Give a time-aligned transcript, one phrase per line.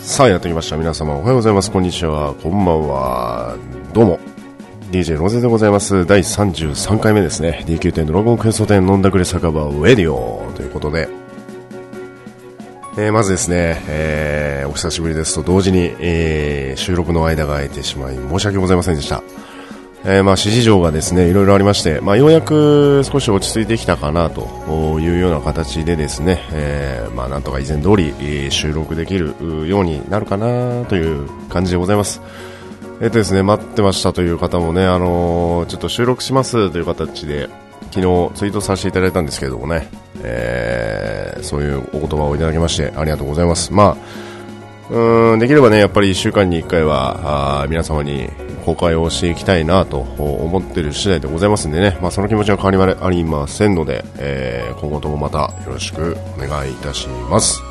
[0.00, 0.76] さあやってきました。
[0.76, 1.70] 皆様おはようございます。
[1.70, 2.34] こんにちは。
[2.34, 3.56] こんばんは。
[3.92, 4.18] どうも。
[4.90, 6.06] DJ ロゼでございます。
[6.06, 7.64] 第33回目ですね。
[7.66, 10.50] DQ 店ドラゴンクエスト店飲んだくれ酒場ウェディオ。
[10.56, 11.08] ということで。
[12.96, 19.22] えー、まずですね、えー、お久しぶりですと同時に、えー、収録の間が空いてしまい申し訳ございませんでした。
[20.02, 29.34] えー、まあ、支持情がですね、いろいろありまして、まあ、ようやく少し落ち着いてきたかなというような形でですね、えー、まあ、なんとか以前通り、収録できる
[29.68, 32.22] ようになるかなという感じでございます。
[33.02, 37.48] えっ、とですね、待ってましたという方もね、あのちょっと収録しますという形で、
[37.90, 39.88] 昨日ツイートさせていただいたんですけれどもね、
[40.22, 43.72] えー、そういうお言葉をいただきましてありがとうございます。
[43.72, 43.96] まあ、
[44.90, 48.28] うんできればね、やっぱり1週間に1回はあ皆様に
[48.64, 57.62] 公開をしていきたいなと思っている次第でございますんでね、まあ、その気持ちは変わりはありませんので、えー、今後ともまたよろしくお願いいたします。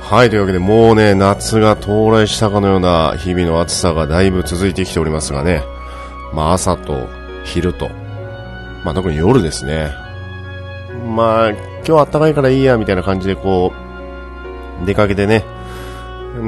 [0.00, 5.64] はい、というわけでもうね、夏が到来したかのような日々の暑さがだいぶ続いてきておりますがね、
[6.32, 7.08] まあ朝と
[7.44, 7.88] 昼と、
[8.84, 9.90] まあ特に夜ですね。
[11.16, 13.72] まあ今日あったかいからいいやみたいな感じでこ
[14.82, 15.44] う、出かけてね、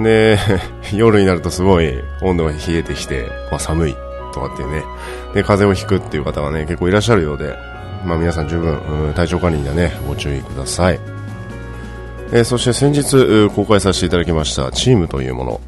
[0.03, 0.39] で、
[0.92, 3.97] 夜になるとすごい温度が冷えてきて、まあ、寒い
[4.33, 4.84] とかっていうね。
[5.34, 7.55] で、風邪をひくっていう方がね、結構いらっしゃるようで、
[8.05, 8.78] まあ、皆さん十分、
[9.14, 11.00] 体調管理にはね、ご注意ください。
[12.30, 15.61] えー、そして先日公開させていただきましたチームというもの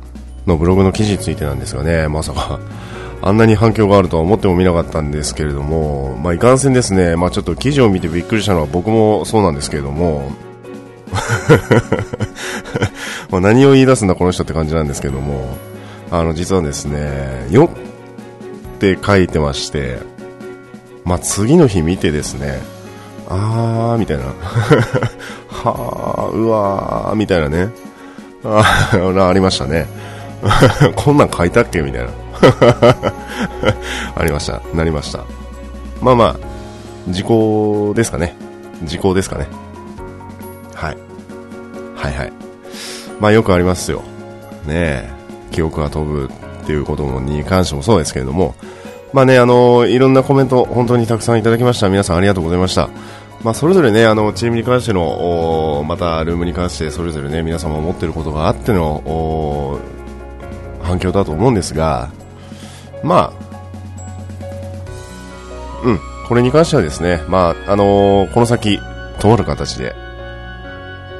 [0.47, 2.61] のブログの記事についてなんですがね、まさか
[3.23, 10.33] あんなに反響があるとは思ってもみなかったんですけれども、まあ、いかんせんですね、まあ、ちょっと記事を見てびっくりしたのは僕もそうなんですけれども、
[13.30, 15.56] まあ何を言い出すんだこの人って感じなんですけども、
[16.11, 17.70] あの、実はですね、よ
[18.77, 19.98] って書いてまして、
[21.05, 22.61] まあ次の日見てですね、
[23.28, 24.25] あー、みたいな。
[25.48, 27.69] はー、うわー、みたいなね。
[28.44, 29.86] あありましたね。
[30.97, 32.08] こんなん書いたっけみたいな。
[34.16, 34.61] ありました。
[34.75, 35.25] なりました。
[36.00, 36.37] まあまあ、
[37.09, 38.34] 時効ですかね。
[38.84, 39.47] 時効ですかね。
[42.00, 42.16] はい。
[42.16, 42.33] はい。
[43.21, 44.03] まあよくありますよ。
[44.66, 45.11] ね、
[45.50, 46.31] 記憶が飛ぶ
[46.62, 48.55] っていうことに関してもそうですけれども、
[49.12, 51.88] まあね、あの、いろんなコメント本当にたくさんいただきました。
[51.88, 52.88] 皆さんありがとうございました。
[53.43, 59.81] まあ、それぞれね、あの、チームに関しての、また、ルームに関して、それぞれね、皆様思っていることがあっての、
[60.82, 62.11] 反響だと思うんですが、
[63.03, 63.50] まあ、
[65.84, 68.78] うん、これに関してはですね、まあ、あのー、この先、
[69.21, 69.94] とある形で、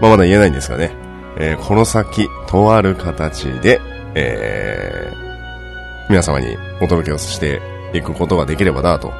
[0.00, 0.92] まあ、まだ言えないんですがね、
[1.36, 3.80] えー、この先、とある形で、
[4.14, 7.60] えー、皆様にお届けをして
[7.94, 9.12] いくことができればなと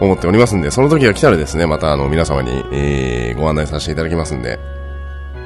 [0.00, 4.58] 思っておりますんで、その時が来たらですね、またあの皆様に、えー、ご案内させていただきますんで、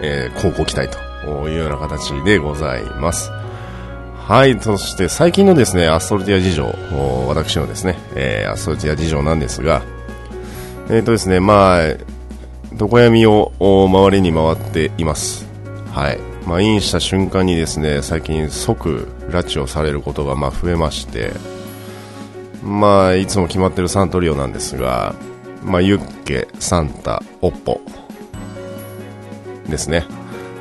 [0.00, 0.88] えー、高校期待
[1.24, 3.30] というような形でございます。
[4.28, 6.64] はい、そして最近のですね、アストルティア事情、
[7.26, 9.82] 私のですね、えー、アストルティア事情なんですが、
[10.90, 11.80] えっ、ー、とですね、まあ、
[12.72, 15.46] 床闇を周りに回っています。
[15.92, 16.18] はい。
[16.46, 21.32] まあ、インした瞬間にですね、最近即拉致をされることがまあ増えまして、
[22.62, 25.14] まあ、いつも決まってるサントリオなんですが、
[25.62, 27.80] まあ、ユッケ、サンタ、オッポ
[29.68, 30.06] ですね。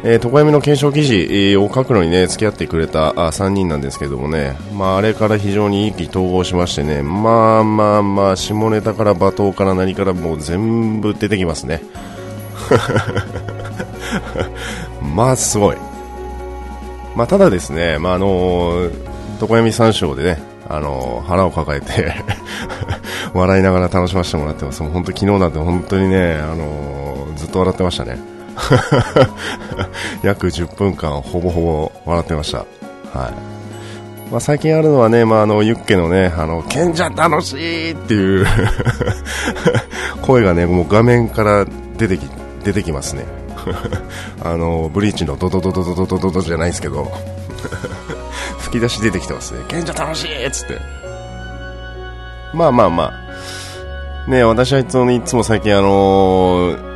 [0.03, 11.81] えー、床闇の検証記事を書くのにね、付き合ってくれたあ3人なんですけどもね、まあ、あれから非常に意気投合しましてね、まあまあまあ、下ネタから罵倒から何からもう全部出てきますね。
[15.01, 15.77] まあ、すごい。
[17.15, 18.89] まあ、ただですね、まあ、あの、
[19.41, 22.13] 床闇三章でね、あの、腹を抱えて
[23.33, 24.83] 笑いながら楽しませてもらってます。
[24.83, 28.36] 本当昨日なんて本当にね、あの、ずっと笑ってましたね。
[30.23, 32.59] 約10分間ほぼほぼ笑ってました。
[33.17, 33.57] はい。
[34.31, 38.45] まあ、最近あるのはね、まあ、あの、ユッケのね、あの、賢者楽しいっていう
[40.21, 41.65] 声がね、もう画面から
[41.97, 42.27] 出てき、
[42.63, 43.25] 出てきますね。
[44.43, 47.09] あの、ブリーチのドドドドドドドドドじゃないですけど
[48.59, 49.61] 吹き出し出てきてますね。
[49.67, 50.77] 賢者楽しいっつって。
[52.53, 54.29] まあまあまあ。
[54.29, 56.86] ね私はいつも、いつも最近あのー、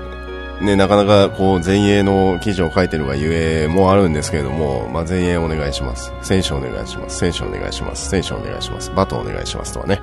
[0.61, 6.13] ね、なかなかこう前衛の記事を書いてるがゆえもあるんですけれども、まあ、前衛お願いします。
[6.21, 7.17] 選手お願いします。
[7.17, 8.09] 選手お願いします。
[8.09, 8.91] 選手お願いします。
[8.91, 10.01] バトお願いしますとはね。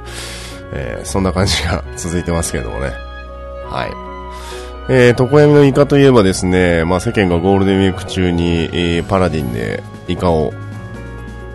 [0.72, 2.92] えー、そんな感じが 続いてますけれどもね。
[3.70, 3.90] はい。
[4.90, 10.52] えー、床闇のイカといえばですね、まあ、世間がゴールデンウィーク中に、えー、パラディンでイカを、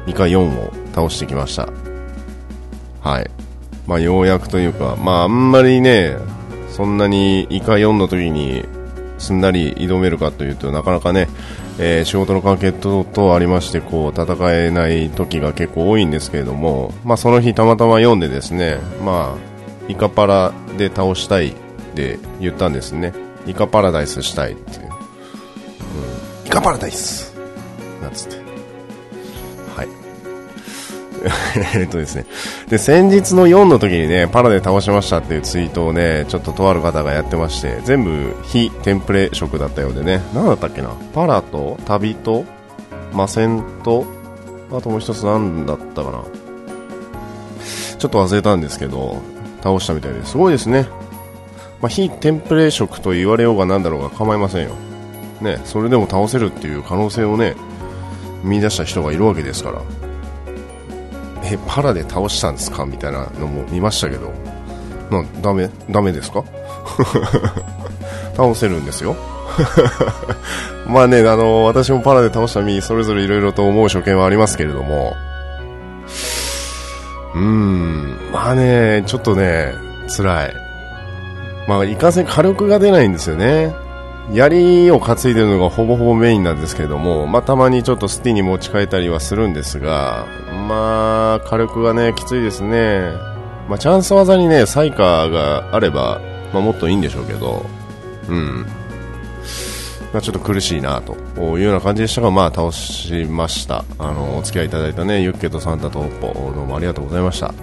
[0.08, 1.68] イカ4を倒してきました。
[3.02, 3.30] はい。
[3.86, 6.16] まあ、ようやくというか、まあ、あんまりね、
[6.70, 8.66] そんなにイカ4の時に
[9.24, 11.28] すんなり挑めるかというとなかなかね、
[11.80, 21.54] えー、仕事の関係等とありましてこう戦えない時が結構多いんですけれども、まあ、その日たまたま読んでですね、まあ、イカパラで倒したいっ
[21.96, 23.14] て言ったんですね。
[23.46, 27.34] イカパラダイスしたいって、うん、イカパラダイス。
[28.02, 28.43] なんつって。
[31.76, 32.26] えっとですね。
[32.70, 40.90] で、先日の4の時にね、パラで倒しましたっていうツイートをね、ちょっととある方がやってまして、全部非テンプレ色だったようでね、何だったっけな？
[41.14, 42.44] パラと旅と
[43.14, 44.06] 魔戦と、
[44.72, 46.20] あともう一つ何だったかな
[47.98, 49.22] ちょっと忘れたんですけど、
[49.64, 50.32] 倒したみたいです。
[50.32, 50.88] すごいですね。
[51.82, 54.72] まあ、非テンプレ色と言われようが何だろうが構いませんよ。
[55.42, 57.56] ね、それでも倒せるっていう可能性をね、
[58.44, 59.82] 見出した人がいるわけですから。
[61.44, 62.86] えパラで倒したんですか？
[62.86, 64.32] みたいなのも見ましたけど。
[65.12, 66.44] なダメダメですか？
[68.36, 69.16] 倒せるんですよ。
[70.88, 75.14] まあねあの私もパラで倒した身それぞれいろいろと思う所見はありますけれども。
[77.36, 79.74] うーんまあねちょっとね
[80.16, 80.54] 辛い。
[81.68, 83.74] まあいかんせん火力が出ないんですよね。
[84.32, 90.26] 槍を担いでるのがほぼほぼメインなんですけれども、まあ、たまにちょっとスティに持ち替えたりはするんですが、
[90.68, 93.12] まあ、火力がね、きついですね。
[93.68, 96.22] まあ、チャンス技にね、サイカーがあれば、
[96.54, 97.66] まあ、もっといいんでしょうけど、
[98.30, 98.66] うん。
[100.14, 101.16] まあ、ちょっと苦しいなと
[101.58, 103.84] いうような感じでしたが、まあ、倒しました。
[103.98, 107.54] あの、お付き合いいただいたね、ユッケとサンタとオッポ、どうもありがとうございました。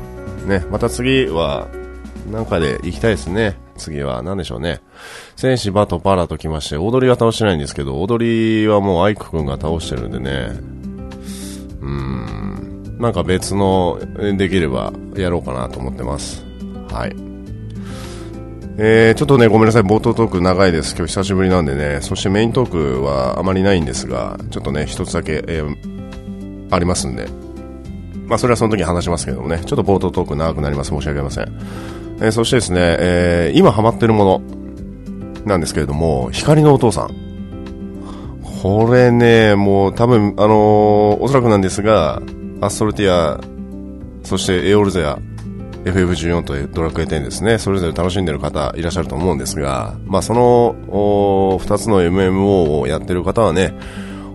[0.47, 1.69] ね、また次は、
[2.31, 3.57] なんかで行きたいですね。
[3.77, 4.81] 次は何でしょうね。
[5.37, 10.31] 戦士バトパラときまして、踊りは倒してないんですけど、踊りはもうアイク君が倒してるんでね、
[11.81, 13.99] うーん、なんか別の
[14.37, 16.45] できればやろうかなと思ってます。
[16.91, 17.17] はい。
[18.83, 20.95] えー、ちょっとね、ごめんなさい、冒頭トーク長いです。
[20.97, 27.29] 今日久しぶりなんでね、そしてメイントークはあまりないんですが、ちょっとね、一つだけ、えー、ありますんで、
[28.27, 30.91] まあ、それはその時話しますけどもね、ちょっと冒頭トーク長くなります。
[30.91, 32.00] 申し訳ありません。
[32.21, 34.43] えー、そしてですね、えー、今ハマってるもの
[35.47, 37.31] なんですけれども、光のお父さん。
[38.63, 42.21] これね、もう多分、あのー、おそらくなんですが、
[42.61, 43.41] アストルティア、
[44.23, 45.19] そしてエオルゼア、
[45.85, 53.75] FF14 とドラクエ10ですね、それぞれ楽しんでる方いらっしゃると思うんですが、まあその、2つの MMO をやってる方はね、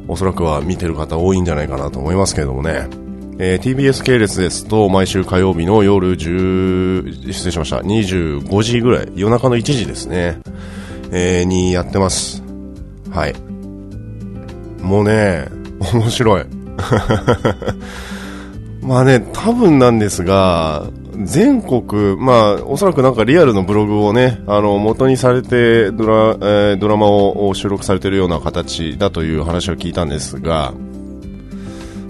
[0.07, 2.87] おそらくは見てる方多いんじゃないかなと思いますけれどもね、
[3.37, 7.77] えー、TBS 系列ですと毎週火曜日の夜10失礼しました。
[7.77, 9.11] 25時ぐらい。
[9.15, 10.39] 夜中の1時ですね、
[11.11, 12.41] えー、にやってます。
[13.11, 13.35] はい。
[14.81, 15.49] もうね
[15.93, 16.45] 面白い。
[18.81, 20.87] まあね多分なんですが
[21.23, 30.73] 全国、まあ、おそらくなんかリアルのブログをね、あの、元にされてドラ、えー、ドラマを収録されているような形だという話を聞いたんですが、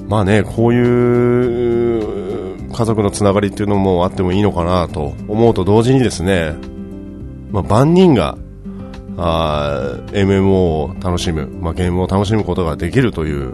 [0.08, 6.56] まあね、こういう家族のつながりっていうのもあってもいいのかなと思うと同時にですね、
[7.52, 8.38] まあ、万人が
[9.18, 13.54] あ MMO を楽しむ、まあ、ゲームを楽しむことができるという、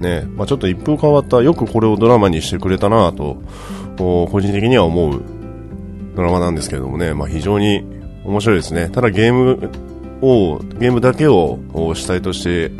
[0.00, 3.36] ねまあ、ちょっと一風変わったよくこれをドラマにしてくれたなと
[3.96, 5.22] 個人的には思う
[6.14, 7.84] ドラマなんですけれどもね、まあ、非常に
[8.24, 8.88] 面白いですね。
[8.90, 9.70] ただゲーム
[10.22, 11.58] をゲームだけを
[11.94, 12.72] 主体として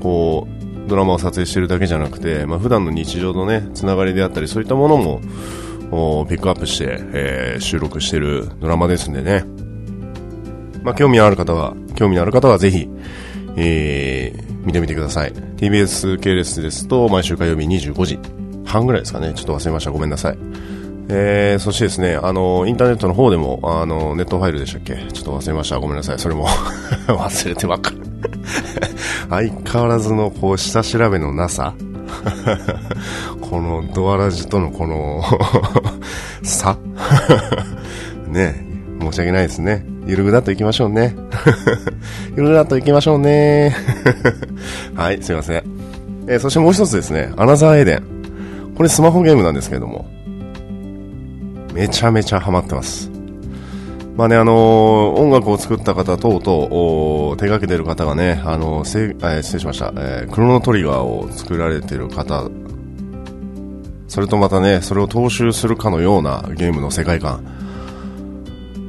[0.00, 0.59] こう
[0.90, 5.20] ドラマを撮影してるだけじゃなくて、まあ、普段の日常のね、つながりであったり、そういったものも、
[6.28, 9.44] ピックアップして、えー、収録しているドラマですんでね。
[10.82, 12.88] まあ、興味のある方は、興味のある方はぜひ、
[13.56, 15.32] えー、見てみてください。
[15.32, 18.18] TBS 系列ですと、毎週火曜日25時
[18.64, 19.32] 半ぐらいですかね。
[19.34, 19.90] ちょっと忘れました。
[19.90, 20.38] ごめんなさい。
[21.08, 24.94] えー、そしてですね、あの、インターネットの方でも、あの、ネットファイルでしたっけ？
[25.12, 25.78] ちょっと忘れました。
[25.80, 26.18] ごめんなさい。
[26.18, 26.46] それも
[27.08, 27.96] 忘れてばっかり
[29.30, 31.74] 相変わらずのこう下調べのなさ
[33.40, 35.22] このドアラジとのこの
[36.42, 36.76] 差
[38.28, 39.84] ね申し訳ないですね。
[40.06, 41.16] ゆるぐだと行きましょうね。
[42.36, 43.74] ゆるぐだと行きましょうね。
[44.94, 45.62] はい、すいません。
[46.26, 48.02] えー、そしてもう一つですね、アナザーエデン。
[48.76, 50.06] これスマホゲームなんですけれども、
[51.74, 53.09] めちゃめちゃハマってます。
[54.20, 62.50] まあね、あの、音楽を作った方等々、手掛けてる方がね、あのー、せえ、失礼しました、えー、クロノトリガーを作られてる方、
[64.08, 67.42] それとまたね、それを踏襲するかのようなゲームの世界観。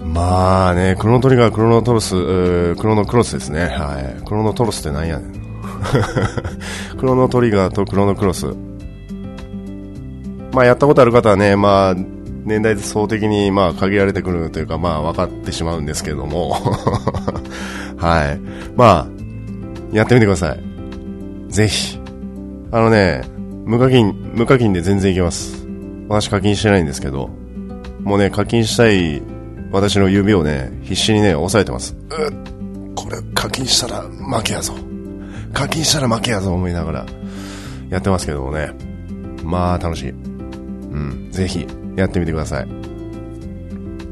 [0.04, 3.68] まあね、クロノトリガー、クロノトロス、クロノクロスですね。
[3.68, 4.26] はい。
[4.26, 5.32] クロノトロスって何やねん。
[7.00, 8.48] クロノトリガーとクロノクロス。
[10.52, 11.96] まあやったことある方はね、まあ、
[12.44, 16.56] 年代層的にまあ限られてくるというかまあ分かってしまうんですけども
[17.98, 18.40] はい。
[18.76, 19.08] まあ、
[19.92, 20.60] やってみてください。
[21.50, 22.00] ぜひ。
[22.72, 23.22] あのね、
[23.66, 25.66] 無課金、無課金で全然いけます。
[26.10, 27.30] 私課金してないんですけど、
[28.02, 29.22] もうね、課金したい
[29.72, 31.96] 私の指をね、必死にね、押さえてます。
[32.10, 34.74] うこれ課金したら負けやぞ。
[35.54, 37.06] 課金したら負けやぞ思いながら
[37.90, 38.72] やってますけどもね。
[39.44, 40.10] まあ楽しい。
[40.10, 42.68] うん、ぜひやってみてください。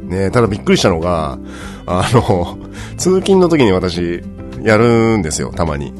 [0.09, 1.37] ねただびっくりしたのが、
[1.85, 2.57] あの、
[2.97, 4.23] 通勤の時に私、
[4.61, 5.93] やるんですよ、たまに。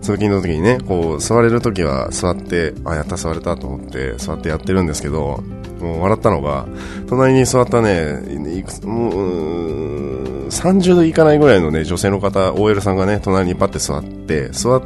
[0.00, 5.42] 通勤の時にね、こう、座れる時は座って、あ、やった座れたと思って座ってやってるんですけど、
[5.80, 6.66] もう笑ったのが、
[7.08, 8.20] 隣に座ったね、
[8.54, 14.82] いく、もう、30度いかないぐらいのね、女性の方、OL さんがね、隣にパッて座って、座っ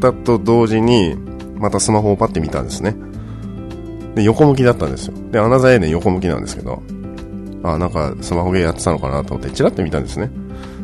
[0.00, 1.16] たと同時に、
[1.56, 2.96] またスマホをパッて見たんですね。
[4.16, 5.14] で、横向きだったんですよ。
[5.30, 6.82] で、アナザー A で横向きなんですけど、
[7.62, 10.30] あ、なんかスマホゲーやってたのかなと思って、チラッて見たんですね。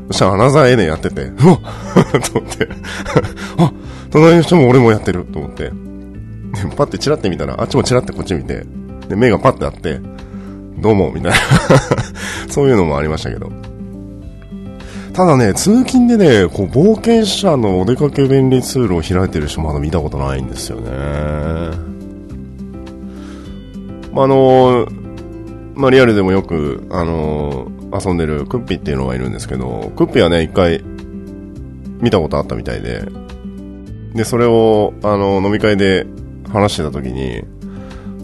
[0.09, 1.57] そしたらアナザー A でやってて、うわ
[2.31, 2.69] と思って
[3.57, 3.73] あ、
[4.11, 5.73] 隣の人も俺もやってると思って、で
[6.77, 8.67] パッてチラッて見たら、あっちもチラッてこっち見て、
[9.09, 9.99] で、目がパッてあって、
[10.79, 11.37] どうも、みたいな
[12.53, 13.51] そういうのもありましたけど。
[15.15, 21.92] ただね、通勤でね、こう、冒険者のお出かけ便利ツールを開いてる人まだ見たことないんですよね。
[24.13, 24.87] まあ、あの
[25.75, 30.83] まあ、リアルでもよく、あの遊んでるクッピーっていうのがいるんですけど、クッピーはね、一回、
[32.01, 33.05] 見たことあったみたいで、
[34.15, 36.07] で、それを、あの、飲み会で
[36.53, 37.45] 話してた時に、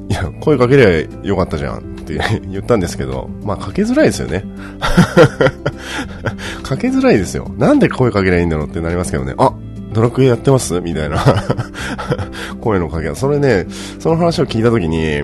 [0.09, 2.19] いや、声かけりゃよかったじゃんって
[2.49, 4.45] 言ったんですけど、まあかけづらいですよね。
[6.63, 7.51] かけづらいですよ。
[7.59, 9.35] なんで声かけりゃいいんだろうってなりますけどね。
[9.39, 9.53] あ、
[9.93, 10.81] ドラクエやってます？
[10.81, 11.19] みたいな
[12.61, 13.67] 声のかけそれね、
[13.99, 15.23] その話を聞いたときに、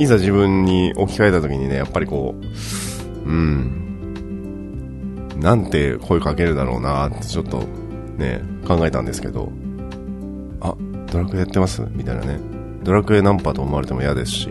[0.00, 7.64] いざ自分に置き換えたときにね、やっぱりこう、うん、なんて声かけるだろうなってちょっと
[8.16, 9.52] ね、考えたんですけど、
[10.60, 10.74] あ、
[11.12, 11.82] ドラクエやってます？
[11.90, 12.38] みたいなね。
[12.82, 14.48] ドラクエナンパと思われても嫌ですし、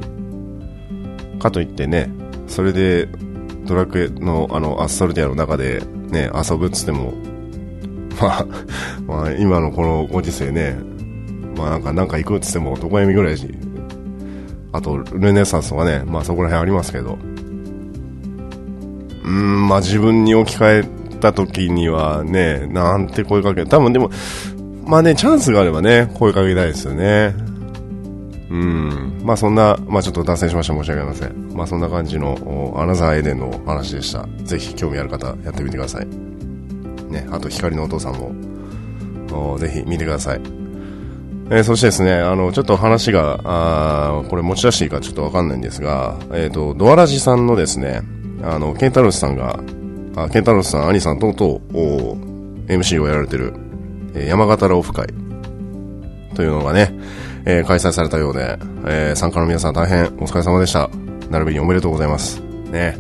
[1.40, 2.12] かといってね、
[2.48, 3.08] それで
[3.66, 7.14] ドラクエのあのアストルティアの中でね、遊ぶっつっても、
[8.22, 8.46] まあ、
[9.08, 10.78] まあ、今のこのご時世ね、
[11.58, 13.48] まあなんか、なんか行くっつっても、どこ闇ぐらいし、
[14.72, 17.18] あと、ルネサンスとかね、まあそこら辺ありますけど、
[19.24, 24.10] うん、まあ自分に置き換えた時にはね、なんて声かけ、多分でも、
[24.86, 27.36] まあね、チャンスがあればね、声かけたいですよね。
[28.50, 29.22] うん。
[29.24, 31.54] まあそんな、まあちょっと脱線しました申し訳ありません。
[31.54, 34.28] まあそんな感じのアナザーエデンの話でした。
[34.44, 36.08] ぜひ興味ある方やってみてください。
[37.12, 40.59] ね、あと光のお父さんも、ぜひ見てください。
[41.52, 48.02] えー、そしてですね、あの、ちょっと話が、あこれ持ち出していいかちょっとわかんないんですが、えっ、ー、と、ドアラジさんのですね、
[48.44, 49.60] あの、ケンタロスさんが、
[50.16, 51.60] あケンタロスさん、アニさん等々、
[52.68, 53.54] MC をやられてる、
[54.14, 55.08] えー、山形ラオフ会
[56.36, 56.94] というのがね、
[57.46, 60.90] えー、開催されたようで、えー、参加の皆さん大変お疲れ様でした。
[61.32, 62.42] 並びにおめでとうございます。
[62.72, 62.96] ね。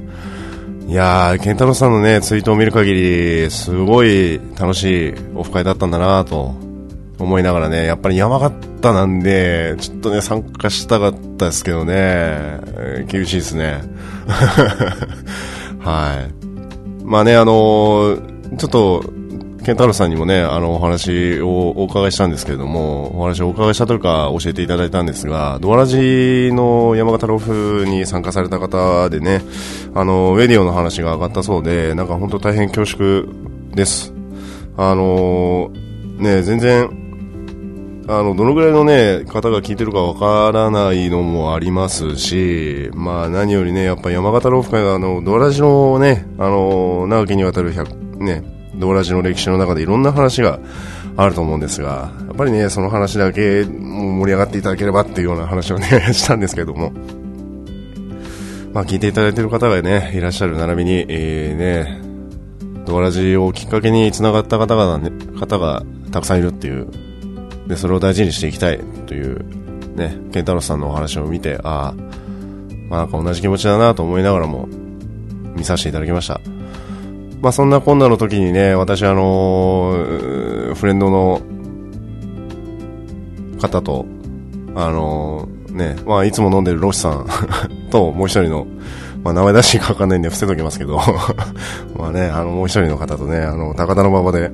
[0.87, 6.68] いやー、ケンタロウさんのね、ツイートを見る限り、すごい楽しいオフ会だったんだなと
[7.19, 12.59] 思いながらね、やっぱり山形なんで、ちょっとね、参加したかったですけどね、
[13.07, 13.81] 厳しいですね。
[15.79, 17.03] はい。
[17.03, 18.17] まあね、あの、
[18.57, 19.03] ちょっと、
[19.65, 29.41] ケンタロウさんにもね、あの、お話をお伺いしたんですけれども、お話をお伺いしたというか教えていただいたんですが、ドアラジの山形ロフに参加された方でね、
[29.93, 33.25] あの、ウェディオの話が上がったそうで、なんか本当大変恐縮
[33.75, 34.13] です。
[34.77, 35.71] あの、
[36.17, 37.08] ね、全然、
[38.11, 50.59] あの、どのぐらいのね、方が聞いてるかわからないのもありますし、まあ何よりね、やっぱ山形ロフ会があの、ドラジのね、あの、長きにわたる100、ね、ドラジの歴史の中でいろんな話が
[51.17, 56.91] あると思うんですが、やっぱりね、その話だけ盛り上がっていただければっていうような話をね、したんですけども、
[58.73, 62.01] まあ聞いていただいている方がね、いらっしゃる並びに、えー、ね、
[62.87, 66.87] ドラジをきっかけに繋がった方が、ね、方がたくさんいるっていう、
[67.69, 69.45] で、それを大事にしていきたいという、
[69.95, 71.93] ね、ケンタロスさんのお話を見て、ああ、
[72.89, 74.67] まあなんか同じ気持ちだなと思いながらも、
[75.55, 76.41] 見させていただきました。
[77.41, 81.41] まあそんなこんなの時にね、私あの、フレンドの
[83.61, 84.05] 方と、
[84.75, 87.27] あの、ね、まあいつも飲んでるロシさん
[87.91, 88.65] ともう一人の、
[89.23, 90.97] まあ名前出していいかわかんないんで伏せときますけど
[91.95, 94.51] まあね、あのもう一人の方とね、あの、高田の馬場で、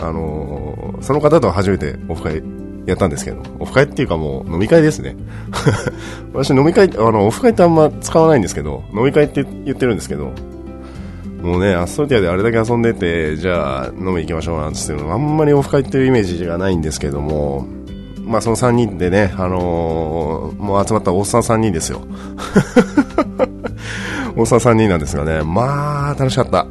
[0.00, 0.67] あの
[1.00, 2.42] その方と初めてオフ会
[2.86, 5.16] やったんですけど、オフ会っていうかもう飲み会ですね。
[6.32, 10.32] 私飲み会、あの、オフ会ってあんま使わないんですけど、飲み会って言ってるんですけど、
[11.42, 17.64] もうね、アストリティアであれだけ遊んでて、じゃあ飲み行きましょうなんつってあんまりオフ会っていうイメージがないんですけども、
[18.24, 22.00] まあその3人でね、あのー、もう集まったおっさん3人ですよ。
[24.36, 26.66] おっさん3人なんですがね、まあ楽しかった。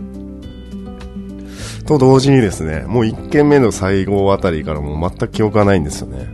[1.87, 6.27] と同時にですね、もう1軒目の最後あたりからもう全く記憶がないんですよね。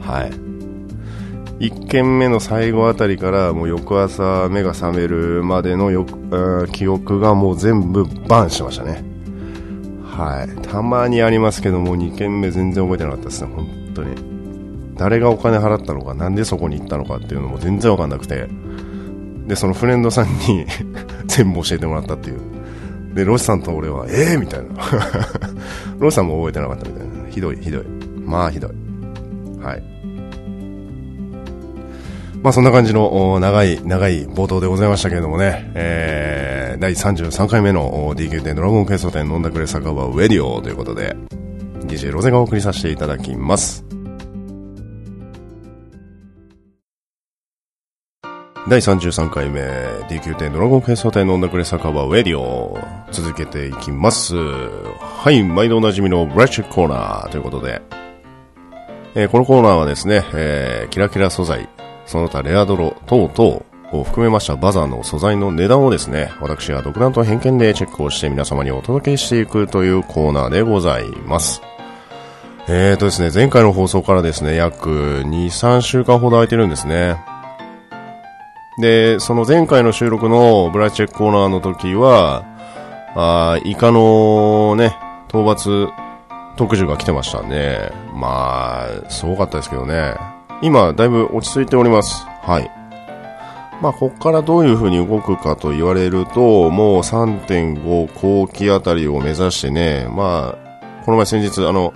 [0.00, 0.46] はい。
[1.58, 6.04] 1軒目の最後あたりからもう翌朝目が覚めるまでのよ
[6.72, 9.02] 記憶がもう全部バンしましたね。
[10.04, 10.62] はい。
[10.62, 14.16] たまにありますけども、2軒目全然覚えてなかったですね、本当に。
[14.96, 18.48] 誰がお金払ったのか、なんでそこに行ったのかっていうのも全然わかんなくて。
[19.46, 20.66] で、そのフレンドさんに
[21.26, 22.55] 全部教えてもらったっていう。
[23.16, 24.68] で、ロシさんと俺は、ええー、みたいな。
[25.98, 27.30] ロシさんも覚えてなかったみたいな。
[27.30, 27.84] ひどい、ひどい。
[28.26, 28.70] まあ、ひどい。
[29.64, 29.82] はい。
[32.42, 41.16] まあそんな感じの長い長い冒頭でございましたけれどもね、えー、第33回目の DQ10 ドラゴンケイソ店飲んだくれ酒場ウェディオということで、
[41.86, 43.85] DJ ロゼがお送りさせていただきます。
[48.68, 49.60] 第33回目
[50.08, 52.76] DQ10 ドラゴンケイソ店飲んだくれ酒場ウェディオ
[53.12, 54.34] 続けていきます。
[54.34, 57.80] はい、毎度おなじみのブラッシュコーナーということで、
[59.14, 61.68] えー、このコーナーはですね、えー、キラキラ素材、
[62.06, 71.62] その他レアドロ等々を含めましたバザーの素材の値段をですね、私が独断と偏見でチェックをして皆様にお届けしていくというコーナーでございます。
[72.68, 77.16] えーとですね、前回の放送からですね、約2、3週間ほど空いてるんですね。
[78.78, 82.44] で、その前回の収録のブラチェックコーナーの時は、
[83.14, 84.96] あイカのね、
[85.28, 85.88] 討伐
[86.56, 90.14] 特需が来てましたんで、まあ、すごかったですけどね。
[90.62, 92.24] 今、だいぶ落ち着いております。
[92.42, 92.70] はい。
[93.82, 101.92] まあ、ここからどういう風に動くかと言われると、もう3.5後期あたりを目指してね、まあ、この前先日、あの、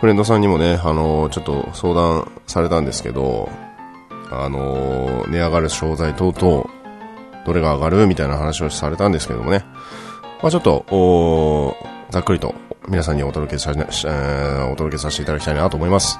[0.00, 3.48] フレンドさんにもね、あの、ちょっと相談されたんですけど、
[4.42, 6.70] あの、値上がる商材等々、
[7.46, 9.64] どれが上がるみたいな話をされたんですけどもね、
[10.42, 11.76] まあちょっと、お
[12.10, 12.54] ざっくりと
[12.88, 16.18] 皆さんにお届けさ、えお届けさせていただきたいなと思います。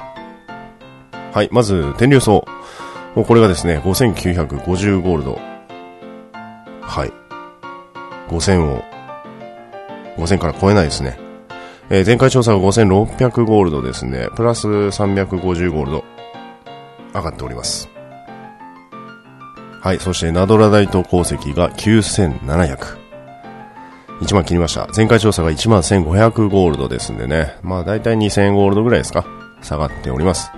[1.32, 2.46] はい、まず、天竜層。
[3.14, 5.38] もうこれがですね、5950ゴールド。
[6.80, 7.12] はい。
[8.28, 8.82] 5000を、
[10.16, 11.18] 5000から超えないですね。
[11.90, 14.28] えー、前回調査が5600ゴールドですね。
[14.36, 16.04] プラス350ゴールド。
[17.14, 17.93] 上がっております。
[19.84, 22.78] はい、そしてナドラ大東鉱石が9700。
[24.22, 24.88] 1万切りました。
[24.96, 27.58] 前回調査が1万1500ゴールドですんでね。
[27.60, 29.26] まあ大体2000ゴールドぐらいですか。
[29.60, 30.50] 下がっております。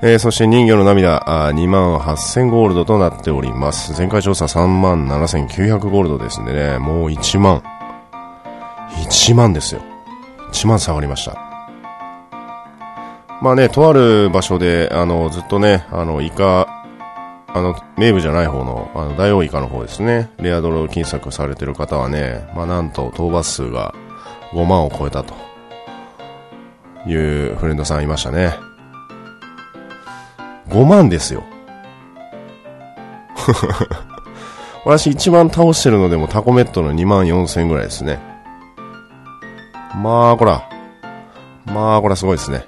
[0.00, 3.92] えー、そして人魚の涙、あ2万8000ゴールドとなっております。
[3.92, 7.62] 前回調査3万7900ゴールドですんでね、もう1万。
[8.90, 9.82] 1万ですよ。
[10.52, 11.36] 1万下がりました。
[13.42, 16.77] まあね、とある場所で、あの、ずっとね、あの、イカ、
[17.54, 23.94] あの、名物じゃない方の、あの、大王イカの方ですね、レアドロ金策されてる方はね、まあなんと、討伐数が
[24.52, 25.34] 5万を超えたと
[27.06, 28.54] いうフレンドさんいましたね。
[30.68, 31.42] 5万ですよ。
[34.84, 38.20] 私一番倒してるのでもタコメットの2万4千ぐらいですね。
[39.96, 40.68] まあ、こら。
[41.66, 42.64] まあ、これはすごいですね。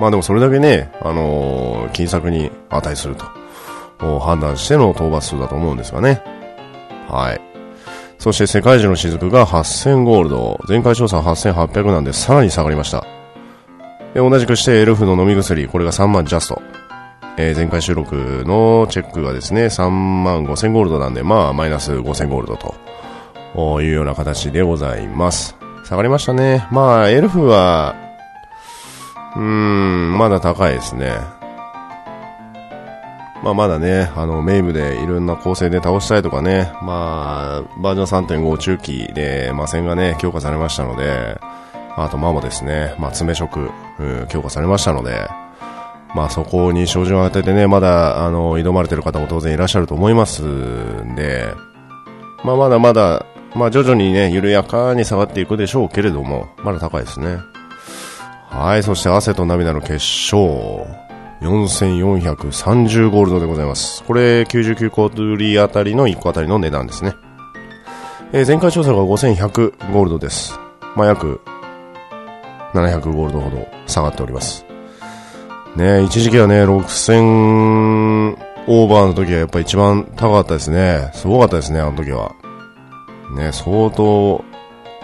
[0.00, 6.22] まあでもそれだけね、あのー、金策に値すると判断しての討伐数だと思うんですがね。
[7.06, 7.40] はい。
[8.18, 10.60] そして世界中の雫が8000ゴールド。
[10.66, 13.04] 前回調査8800なんでさらに下がりました。
[14.14, 16.62] で同じくしてエルフの飲み薬、これが3万ジャスト。
[17.36, 25.56] えー、前回収録のチェックがですね、3万5000ゴールドなんで、まあ、マイナス5000ゴールドというような形でございます。
[25.84, 26.66] 下がりましたね。
[26.70, 27.94] まあ、エルフは、
[29.36, 31.12] うーん、まだ高いですね。
[33.42, 41.40] まあまだね、あの、メイブでいろんな構成で倒したいとかね、まあ、バージョン3.5中期で、まあ、戦がね、強化されましたので、
[41.96, 43.70] あとマもですね、まあ、詰食、
[44.28, 45.28] 強化されましたので、
[46.14, 51.46] まあそこに照準を当ててね、まだ、あの、挑まれてる方も当然いらっしゃると思いますんで、
[52.44, 57.38] まあまだまだ、まあ徐々にね、緩やかに下がっていくでしょうけれども、まだ高いですね。
[58.50, 61.00] はい、そして汗と涙の決勝。
[61.40, 64.02] 4430ゴールドでございます。
[64.04, 67.14] これ99個売りあたりの1個あたりの値段ですね。
[68.32, 70.58] えー、前回調査が5100ゴールドです。
[70.96, 71.40] まあ約
[72.74, 74.66] 700ゴールドほど下がっております。
[75.76, 78.36] ね一時期はね、6000
[78.66, 81.10] オーバーの時はやっぱ一番高かったですね。
[81.14, 82.32] すごかったですね、あの時は。
[83.36, 84.44] ね、相当、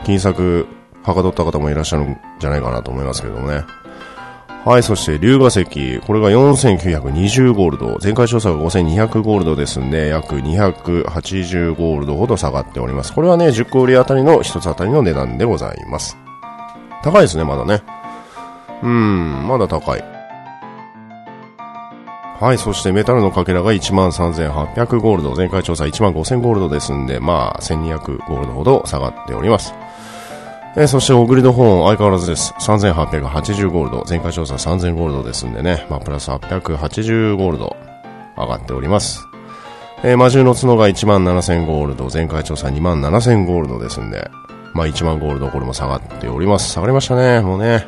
[0.05, 0.67] 金策、
[1.07, 3.65] はかどった方もいらっしゃるんじゃないかなと思いますけどもね。
[4.65, 5.65] はい、そして、龍河石。
[6.01, 7.99] これが4920ゴールド。
[8.03, 13.13] 前回調査が5200ゴールドですんで、約280ゴールドほど下がっております。
[13.13, 16.17] これはね、10個売りあたりの1つあたりの値段でございます。
[17.05, 17.81] 高いですね、まだね。
[18.83, 20.03] うん、まだ高い。
[22.41, 25.37] はい、そしてメタルのかけらが13,800ゴールド。
[25.37, 29.73] 前回調査15,000ゴールドですんで、まあ、1200ゴールドほど下がっております。
[30.79, 32.53] えー、そして、オグリドホーン相変わらずです。
[32.61, 34.05] 3880ゴールド。
[34.07, 35.87] 前回調査3000ゴールドですんでね。
[35.89, 37.75] まあ、プラス880ゴールド
[38.37, 39.27] 上がっております。
[40.05, 42.11] えー、魔獣の角が17000ゴールド。
[42.13, 44.31] 前回調査27000ゴールドですんで。
[44.75, 46.71] まあ、1万ゴールドこれも下がっております。
[46.71, 47.41] 下がりましたね。
[47.41, 47.87] もうね。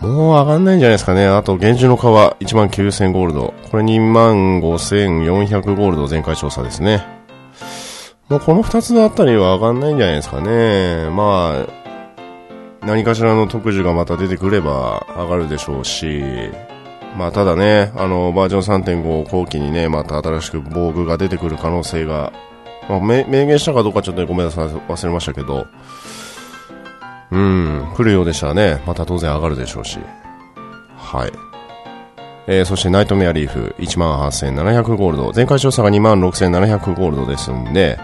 [0.00, 1.28] もう上がんないんじゃないですかね。
[1.28, 3.54] あと、現状の皮19000ゴールド。
[3.70, 7.19] これ25400ゴールド前回調査ですね。
[8.30, 11.10] もうこの2つあたりは上がんないんじゃないですかね。
[11.10, 16.22] まあ、何かしらの特需がまた出てくれば上がるでしょうし、
[17.18, 22.32] まあただね、あの、バージョン3.5後期にね、また新しく防具が出てくる可能性が、
[22.88, 25.66] まあ、明言したかどうかちょっとごめんなさい、忘れましたけど、
[27.32, 29.98] うん、来るようでしたらね、また当然上がるでしょうし、
[30.96, 31.49] はい。
[32.46, 35.32] えー、そしてナイトメアリーフ18,700ゴールド。
[35.34, 37.98] 前回調査が26,700ゴールドですんで、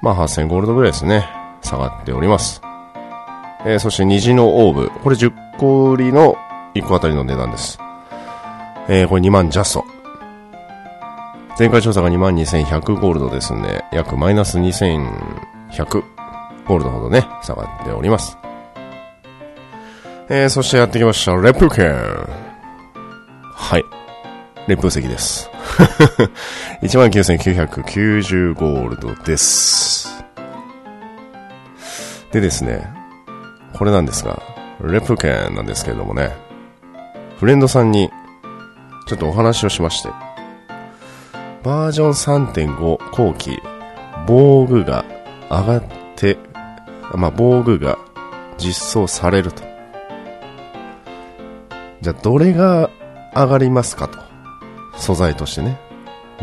[0.00, 1.28] まあ8000ゴールドぐらいですね。
[1.62, 2.60] 下がっております。
[3.64, 4.90] えー、そして虹のオーブ。
[4.90, 6.36] これ10個売りの
[6.74, 7.78] 1個あたりの値段です。
[8.88, 9.84] えー、これ2万ジャスト。
[11.58, 16.02] 前回調査が22,100ゴールドですんで、約マイナス2,100
[16.66, 18.38] ゴールドほどね、下がっております。
[20.28, 22.41] えー、そしてやってきました、レプケン。
[23.54, 23.84] はい。
[24.68, 25.50] レプ石です。
[26.82, 30.24] 19,990ゴールドです。
[32.30, 32.88] でですね、
[33.74, 34.40] これなんですが、
[34.82, 36.34] レプケンなんですけれどもね、
[37.38, 38.10] フレンドさんに
[39.06, 40.08] ちょっとお話をしまして、
[41.62, 43.60] バージョン3.5後期、
[44.26, 45.04] 防具が
[45.50, 45.84] 上がっ
[46.16, 46.38] て、
[47.14, 47.98] まあ、防具が
[48.58, 49.62] 実装されると。
[52.00, 52.90] じゃあ、どれが
[53.34, 54.18] 上がりますかと。
[54.96, 55.78] 素材としてね。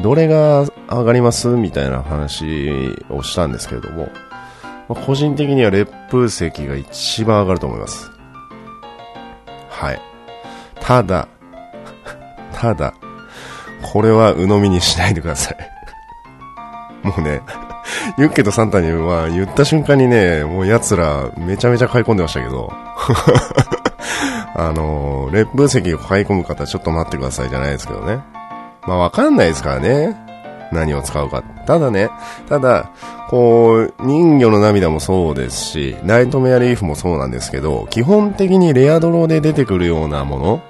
[0.02, 2.72] どれが上がりますみたいな話
[3.10, 4.10] をしたんですけれども、
[4.88, 8.10] ま、個人的には烈風石が一番上がると思います。
[9.70, 10.02] はい。
[10.80, 11.28] ただ、
[12.54, 12.94] ただ、
[13.82, 15.58] これは鵜呑みにしないでください。
[17.06, 17.42] もうね、
[18.18, 22.72] ユッケとサンタには言った瞬間にね、もう奴らめちゃめちゃ買い込んでましたけど、
[24.56, 28.22] あのー、烈風石を買い込む方ちょっと待ってくださいじゃないですけどね。
[28.88, 30.30] まあわかんないですからね。
[30.72, 31.42] 何を使うか。
[31.66, 32.10] ただね、
[32.48, 32.92] ただ、
[33.30, 40.62] こう、人魚の涙もそうですし、ナイトメアリーフもそうなんですけど、基本的にレアドローで出てくるようなもの、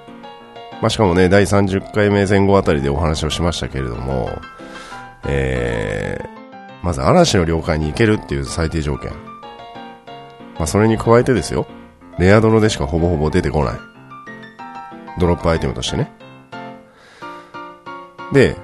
[0.80, 4.30] まあ、しかもね、第30回目前後あたりでお話をしましたけれども、
[5.26, 9.10] えー、まず嵐の領海に行けるっていう最低条件。
[10.56, 11.66] まあ、それに加えてですよ、
[12.20, 13.74] レアドロでしかほぼほぼ出てこない。
[15.18, 16.12] ドロップアイテムとしてね。
[18.34, 18.56] で、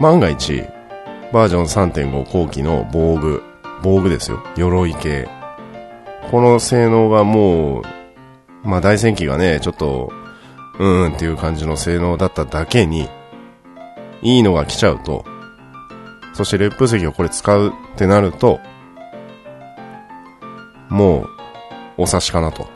[0.00, 0.64] 万が一、
[1.32, 3.42] バージョン3.5後期の防具、
[3.84, 4.42] 防具ですよ。
[4.56, 5.28] 鎧系。
[6.32, 7.82] この性能がもう、
[8.64, 10.12] まあ大戦機がね、ちょっと、
[10.80, 13.08] うーんっていう感じの性能だっただけに、
[14.22, 15.24] いいのが来ちゃうと、
[16.32, 18.58] そして烈風石をこれ使うってなると、
[20.88, 21.28] もう、
[21.98, 22.73] お察しかなと。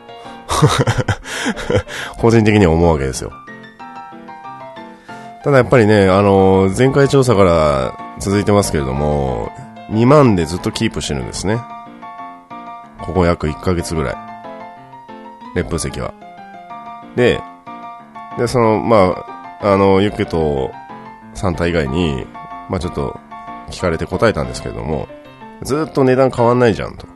[2.19, 3.31] 個人的には思うわけですよ。
[5.43, 9.51] ただやっぱりね、あの、前回調査から続いてますけれども、
[9.91, 11.59] 2万でずっとキープしてるんですね。
[13.01, 14.15] ここ約1ヶ月ぐらい。
[15.55, 16.13] 烈風石は。
[17.15, 17.41] で、
[18.37, 19.15] で、その、ま
[19.61, 20.71] あ、あの、ユッケと
[21.33, 22.25] サンタ以外に、
[22.69, 23.17] まあちょっと
[23.69, 25.07] 聞かれて答えたんですけれども、
[25.63, 27.07] ずっと値段変わんないじゃんと。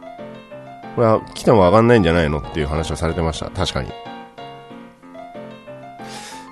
[0.95, 3.49] これは来ても上がんないんじゃないのっていう話をされてました。
[3.49, 3.91] 確かに。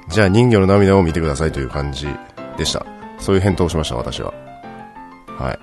[0.10, 2.08] じゃあ人魚の涙を見てくださいという感じ
[2.58, 2.86] でした。
[3.20, 4.34] そういう返答をしました、私は。
[5.40, 5.60] はい。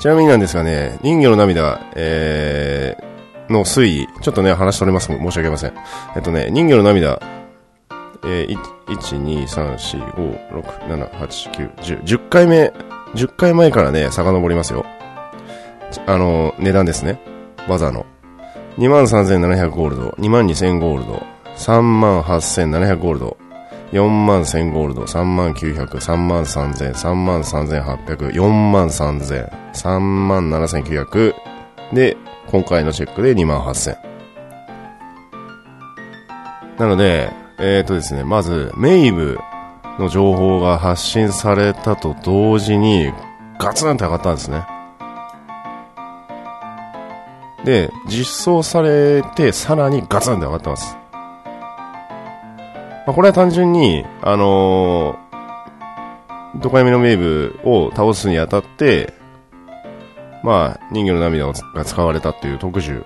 [0.00, 5.06] ちなみになんですがね、人魚の涙、えー、の推移、ちょっとね、話しております。
[5.06, 5.74] 申し訳ありません。
[6.14, 7.20] えっとね、人魚の涙、
[8.24, 12.72] えー、1、2、3、4、5、6、7、8、9、10、10回目、
[13.14, 14.84] 10回前からね、遡りますよ。
[16.06, 17.20] あの、値段ですね。
[17.68, 18.06] 技の。
[18.78, 23.36] 23,700ゴールド、22,000ゴールド、38,700ゴールド、
[23.90, 31.34] 4万1000ゴールド、3万900、3万3000、3万3800、4万3000、3万7900、
[31.92, 33.96] で、今回のチェックで2万8000。
[36.78, 39.38] なので、えっ、ー、とですね、まず、メイブ
[39.98, 43.12] の情報が発信されたと同時に、
[43.58, 44.77] ガツンと上がったんですね。
[47.68, 50.96] で、実装されて、さらにガツンと上がってます。
[53.06, 59.12] まあ、これは単純に、あのー、ドカ闇の名部を倒すにあたって、
[60.42, 63.04] まあ、人魚の涙が使われたっていう特殊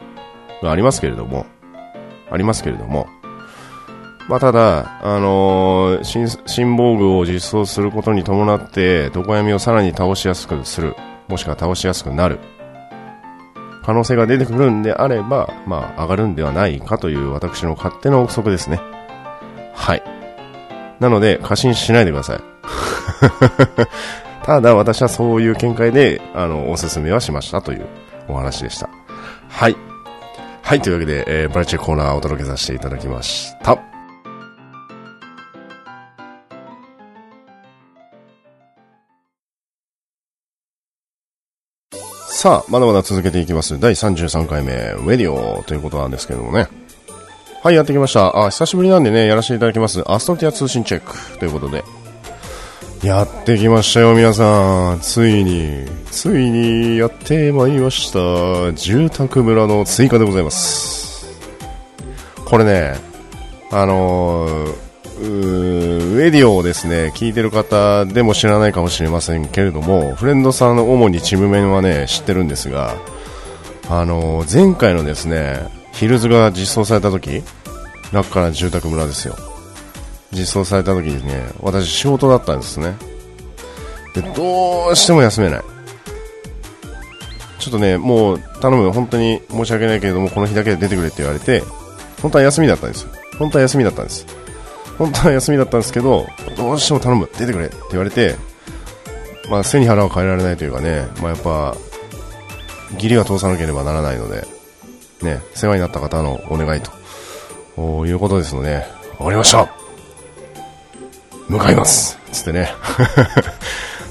[0.62, 1.44] がありますけれども、
[2.31, 3.09] ありますけれども、
[4.29, 10.94] まあ、ただ、あのー、新、新防具を実装することに伴って、毒闇をさらに倒しやすくする、
[11.27, 12.38] もしくは倒しやすくなる、
[13.83, 18.81] 可能性が出てくるんであれば、まあ、上がるんではないかという私の勝手な憶測ですね。
[19.75, 20.03] はい。
[21.01, 22.40] なので、過信しないでください。
[24.45, 27.87] ただ、私はそういう見解で、あの、おすすめはしましたという
[28.29, 28.88] お話でした。
[29.49, 29.77] はい。
[30.62, 33.91] はい、というわけで、えー、ブラチェコーナーをお届けさせていただきました。
[42.42, 43.78] さあ、まだまだ続けていきます。
[43.78, 46.66] 第33回目、ウェディオということなんですけどもね。
[47.62, 48.37] はい、やってきました。
[48.37, 50.02] あ、久しぶりなんでね、やらせていただきます。
[50.11, 51.85] アストティア通信チェックということで。
[53.05, 54.98] やってきましたよ、皆さん。
[55.02, 58.72] ついに、ついにやってまいりました。
[58.72, 61.24] 住宅村の追加でございます。
[62.44, 62.94] これね、
[63.70, 64.82] あのー
[65.22, 72.96] ウェディオをですね、聞いてる方でも知らないかもしれませんけれども、フレンドさんの主にチーム面はね、知ってるんですが、
[73.88, 75.61] あの、前回のですね、
[75.92, 77.42] ヒルズが実装された時、
[78.12, 79.37] ラッカーな住宅村ですよ。
[80.32, 82.94] 実装された時にね、私仕事だったんですね。
[84.14, 85.61] で、どうしても休めない。
[87.58, 91.62] ちょっとね、もう頼む、本当に申し訳ないけれども、この日だけで出てくれって言われて、
[92.20, 93.11] 本当は休みだったんですよ。
[93.38, 94.41] 本当は休みだったんです。
[95.03, 98.37] 本当は休みだったんですけど、どうしても頼む、出てくれって言われて、
[99.51, 101.77] まあ、背に腹を変えられないというかね、まあ、やっぱ、
[102.95, 104.47] 義理は通さなければならないので、
[105.23, 106.81] ね、世話になった方のお願い
[107.75, 108.85] ということですので、
[109.19, 109.75] わかりました。
[111.49, 112.17] 向かいます。
[112.31, 112.73] つってね、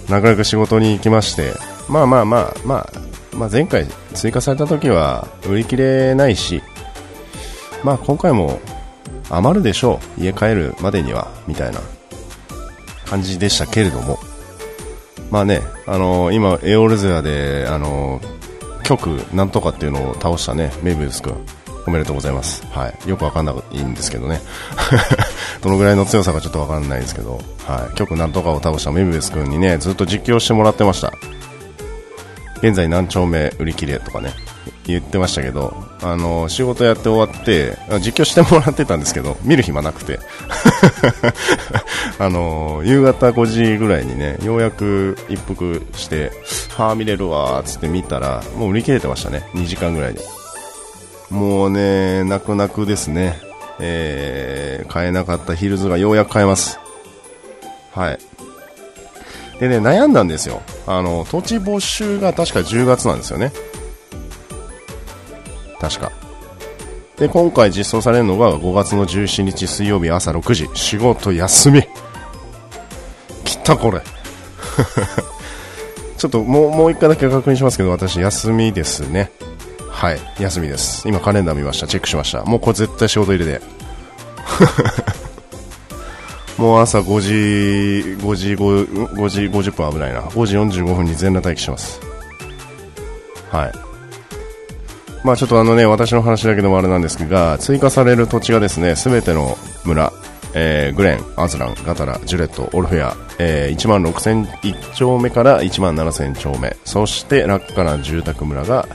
[0.09, 1.53] なかなか仕事に行きまして、
[1.87, 6.61] まあまあまあ、まあ、まあ、前回追加された時は売り切れないし、
[7.81, 8.59] まあ今回も
[9.31, 11.79] 余るでしょう家帰るまでにはみたいな
[13.05, 14.17] 感じでしたけれども
[15.29, 21.35] まあねあのー、今エオルゼアであのー、局なんとかっていうのを倒したねメイブルス君
[21.87, 22.65] おめでとうございます。
[22.67, 23.09] はい。
[23.09, 24.39] よくわかんないんですけどね。
[25.61, 27.95] どのぐらいの強さかちょっとわかんないですけど、はい。
[27.95, 31.11] 局なんとかを倒したメビウス君にね、ずっと実況してもらってました。
[32.61, 34.31] 現在何丁目売り切れとかね、
[34.87, 40.19] 言ってましたけど、あの、仕事やって終わって、実況してもらってたんですけど、見る暇なくて。
[42.17, 46.31] あの、夕方5時ぐらいにね、ようやく一服して、
[46.75, 49.43] はあ、見れるわ、つって見たら、もう売り切れてましたね。
[49.53, 50.21] 2時間ぐらいで。
[51.29, 53.39] もうね、泣く泣くですね。
[53.79, 56.79] えー、買えなかったヒルズがようやく買えます。
[57.93, 58.19] はい。
[59.59, 60.61] でね、悩んだんですよ。
[60.87, 63.51] あの、土地没収が確か10月なんですよね。
[65.81, 66.11] 確か。
[67.17, 70.69] で、今回実装されるのが5月の17日水曜日朝6時。
[70.75, 71.81] 仕事休み。
[73.43, 74.01] 来たこれ。
[76.17, 79.31] ちょっともう、もう一回だけ確認しますけど、私休みですね。
[79.89, 81.07] はい、休みです。
[81.07, 81.87] 今カレンダー見ました。
[81.87, 82.43] チェックしました。
[82.43, 83.61] もうこれ絶対仕事入れで。
[86.57, 87.31] もう朝5時、
[88.19, 90.21] 5時 5, 5時50分危ないな。
[90.21, 91.99] 5時45分に全裸待機します。
[93.51, 93.90] はい。
[95.23, 100.11] まあちょっとあのね、私の話だけでもあれなんですが、追加される土地がですね、すべての村、
[100.53, 108.87] えー、グレン、アズラン、ガタラ、ジュレット、オルフェア、えー、1万6001丁目から1万7000丁目、そしてラッカな住宅村が、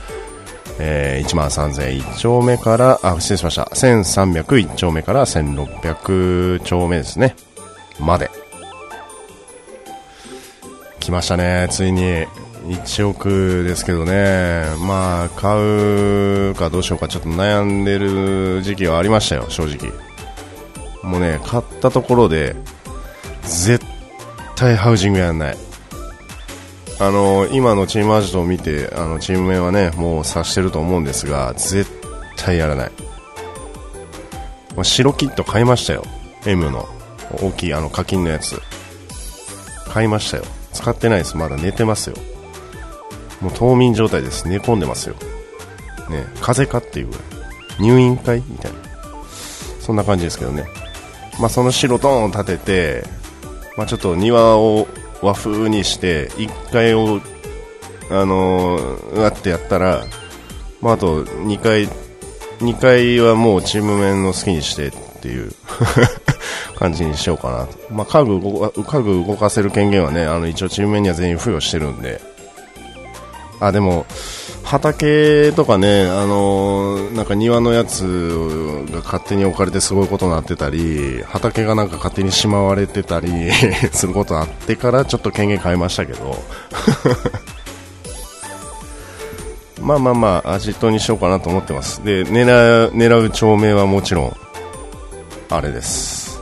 [0.79, 3.63] えー、1万3001丁目から、あ、失礼しました。
[3.63, 7.35] 1301丁目から1600丁目ですね。
[7.99, 8.29] まで。
[10.99, 12.25] 来ましたね、ついに。
[12.67, 15.57] 1億ですけどね、まあ、買
[16.51, 19.91] うかどうしようかちょっと悩んでる時期はありましたよ、正直。
[21.03, 22.55] もうね、買ったところで、
[23.43, 23.83] 絶
[24.55, 25.57] 対ハウジングやんない。
[26.99, 31.85] あの今のチームアジトを見てあのチーム名はねもう察してると思うんですが絶
[32.37, 32.91] 対やらない、
[34.75, 36.03] ま、白キット買いましたよ
[36.47, 36.89] M の
[37.41, 38.59] 大きいあの課金のやつ。
[39.89, 40.43] 買いましたよ。
[40.73, 41.37] 使ってないです。
[41.37, 42.15] まだ寝てますよ。
[43.41, 44.47] もう冬眠状態です。
[44.47, 45.15] 寝込んでますよ。
[46.09, 47.23] ね、風邪かっていうぐらい。
[47.79, 48.77] 入院会みたいな。
[49.79, 50.65] そんな感じですけどね。
[51.39, 53.03] まあ、その城ドーン立てて、
[53.77, 54.87] まあ、ちょっと庭を
[55.21, 57.21] 和風にして、1階を、
[58.09, 60.03] あのー、うわってやったら、
[60.81, 61.87] まあ、あと2階、
[62.59, 65.51] 2階はもうチーム面の好きにしてっていう
[66.75, 67.67] 感じにしようかな。
[67.91, 72.36] まあ、家具動か、家具動かせる権限はね、あの、一応チーム面には全員付与してるんで。
[73.59, 74.05] あ、でも、
[74.63, 78.03] 畑とかね、あのー、なんか庭のやつ
[78.91, 83.49] が勝手に置かれてすごいことになってたり、畑がなんか勝手にしまわれてたり
[83.93, 86.43] することあってからちょっと権限変えましたけど
[89.81, 92.03] まあまあまあ、アジトにしようかなと思ってます。
[92.03, 94.35] で、狙う、狙う町名はもちろん、
[95.49, 96.41] あれです。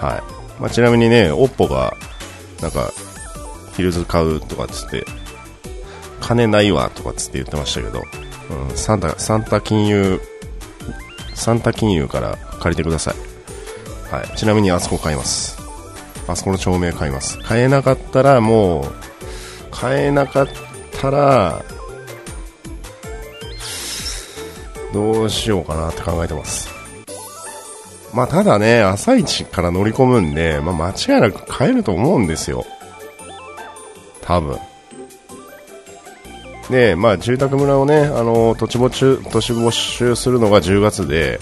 [0.00, 0.22] はい。
[0.60, 1.94] まあ、ちなみにね、オッポが、
[2.60, 2.90] なんか、
[3.76, 5.04] ヒルズ買うとかっつって、
[6.20, 8.02] 金ないわとかつって言ってましたけど、
[8.70, 10.20] うん、サンタ、サンタ金融、
[11.34, 13.14] サンタ金融から借りてください。
[14.14, 14.36] はい。
[14.36, 15.58] ちなみにあそこ買います。
[16.26, 17.38] あそこの照明買います。
[17.38, 18.92] 買えなかったらもう、
[19.70, 20.48] 買えなかっ
[21.00, 21.62] たら、
[24.92, 26.68] どうしようかなって考えてます。
[28.14, 32.64] まあただね、朝一から乗り込むんで、まあ間違いなく買えると思うんですよ。
[34.22, 34.58] 多分。
[36.70, 41.40] で、まあ、住宅村をね、あの土地没収土地没収するのが10月で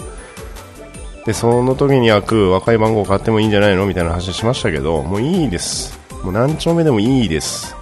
[1.25, 5.99] でその時に開く若い番号を買ってもいいんじゃないのみたいな話しましたけどもういいです。
[6.23, 7.75] もう何丁目でもいいです。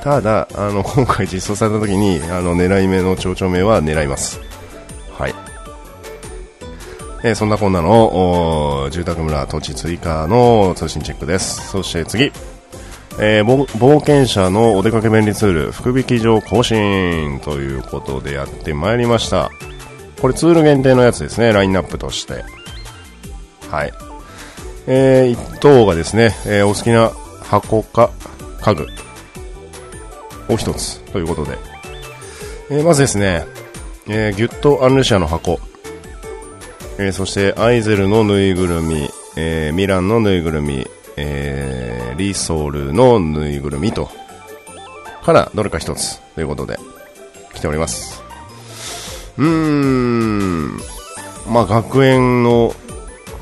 [0.00, 4.40] ただあの今回実装された時にあの狙い目の町長名は狙います。
[5.12, 5.34] はい。
[7.24, 11.68] え、そんなこんなの住宅村土地追加の通信チェックです。
[11.68, 12.32] そして次。
[13.20, 19.50] えー、冒険者のお出かけ便利ツール福引き場更新ということでやってまいりました。
[20.20, 22.44] これツール限定のやつですねラインナップとして。
[23.70, 23.92] はい。
[24.86, 27.10] えー、1等がですね、えー、お好きな
[27.42, 28.10] 箱か
[28.60, 28.86] 家具。
[30.48, 31.58] を1つということで、
[32.70, 33.44] えー、まずですね、
[34.08, 35.60] えー、ギュッとアンルシアの箱、
[36.98, 41.87] え、そしてアイゼルのぬいぐるみ、え、ミランのぬいぐるみ、え、
[42.18, 44.10] リソルのぬいぐるみと、
[45.22, 46.76] からどれか一つということで
[47.54, 48.20] 来ております。
[49.38, 50.80] うーん、
[51.48, 52.74] まあ学園の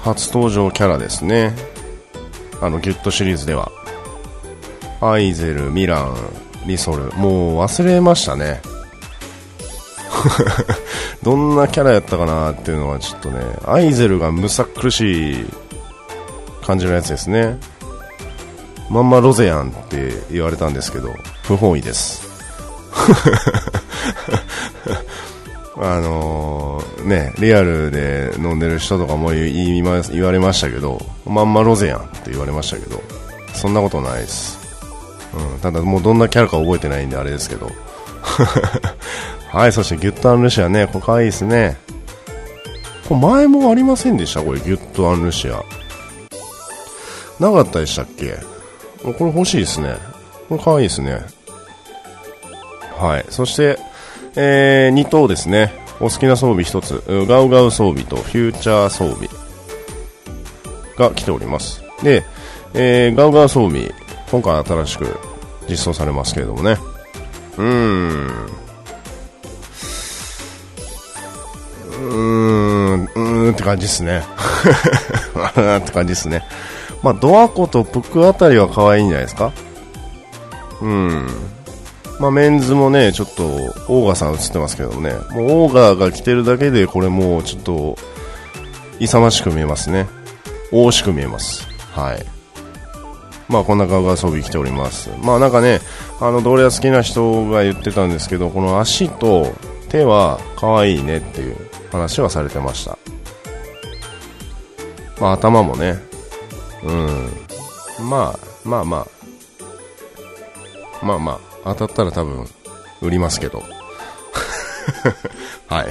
[0.03, 1.55] 初登場キャラですね。
[2.61, 3.73] あのギュッとシリーズでは。
[5.01, 6.15] アイゼル、ミラン、
[6.67, 8.61] リソル、もう忘れましたね。
[11.23, 15.47] どんなキャラやったかなっていうのはちょっとね、アイゼルがむさ苦しい
[16.63, 17.59] 感じのやつですね
[18.91, 22.27] まんまロゼやんって言われたんですけど不本意です。
[25.79, 33.03] あのー、ねリアルで飲んでる人とかも言い言われましたけどまんまロゼやんって言われましたけど
[33.55, 34.59] そんなことないです、
[35.35, 37.71] うん、ただもうどんなキャラか覚えてないんであれですけど。
[39.49, 41.79] はいそしてギュッとアンルシアねこれ可愛いですね。
[43.09, 44.43] これ前もありませんでした？
[44.43, 45.63] これギュッとアンルシア。
[47.39, 48.37] なかったでしたっけ？
[49.03, 49.97] これ欲しいですね。
[50.49, 51.21] これ可愛いですね。
[52.99, 53.27] はい。
[53.31, 53.79] そして、
[54.37, 55.73] えー、2頭ですね。
[56.01, 57.03] お好きな装備1つ。
[57.29, 59.29] ガウガウ装備とフューチャー装備
[60.97, 61.83] が来ております。
[62.03, 62.25] で、
[62.75, 63.93] えー、ガウガウ装備、
[64.31, 65.19] 今回新しく
[65.69, 66.79] 実装されますけれどもね。
[67.57, 68.27] うーん。
[71.99, 74.23] うーん、うーんって感じですね。
[75.35, 76.43] うーんって感じですね。
[77.03, 79.53] まあ、ドアコとプックあたりは可愛いんじゃないですか？
[80.83, 81.27] うん。
[82.19, 83.45] まあ、メンズもね、ちょっと、
[83.89, 87.97] オーガさん映ってますけどね、もうオーガが着てるだけで、これもうちょっと、
[88.99, 90.07] 勇ましく見えますね。
[90.73, 91.69] 大しく見えます。
[91.93, 92.25] はい。
[93.49, 95.11] まあ、こんなガウガウ装備着ております。
[95.23, 95.81] まあ、なんかね、
[96.19, 99.53] あの、ドレア好きな人が言ってたんですけど、この足と
[99.91, 101.57] 手は可愛いねっていう
[101.93, 102.99] 話はされてました。
[105.21, 105.99] まあ、頭もね、
[106.83, 107.31] うん。
[108.09, 109.07] まあ、まあまあ。
[111.05, 112.47] まあまあ、当たったら多分、
[113.03, 113.63] 売りますけど。
[115.69, 115.87] はい。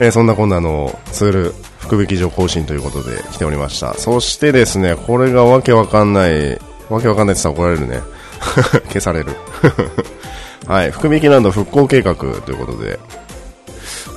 [0.00, 3.94] えー、そんなこんなのツール、福引き上更新ということで来ておりました。
[3.94, 6.58] そしてですね、これがわけわかんない、
[6.88, 8.00] わけわかんないって言ったら怒られるね。
[8.88, 9.36] 消される。
[10.66, 12.98] はい、福引きランド復興計画ということで、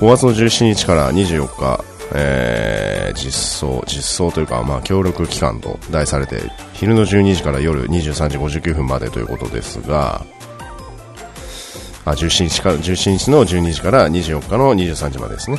[0.00, 6.42] 5月の17日から24日、え実装、実装というか、まあ、協力期間と題されて、
[6.74, 10.24] 昼の12時から夜23時59分までということですが、
[12.04, 15.58] あ、17日か、17日の12時から24日の23時までですね。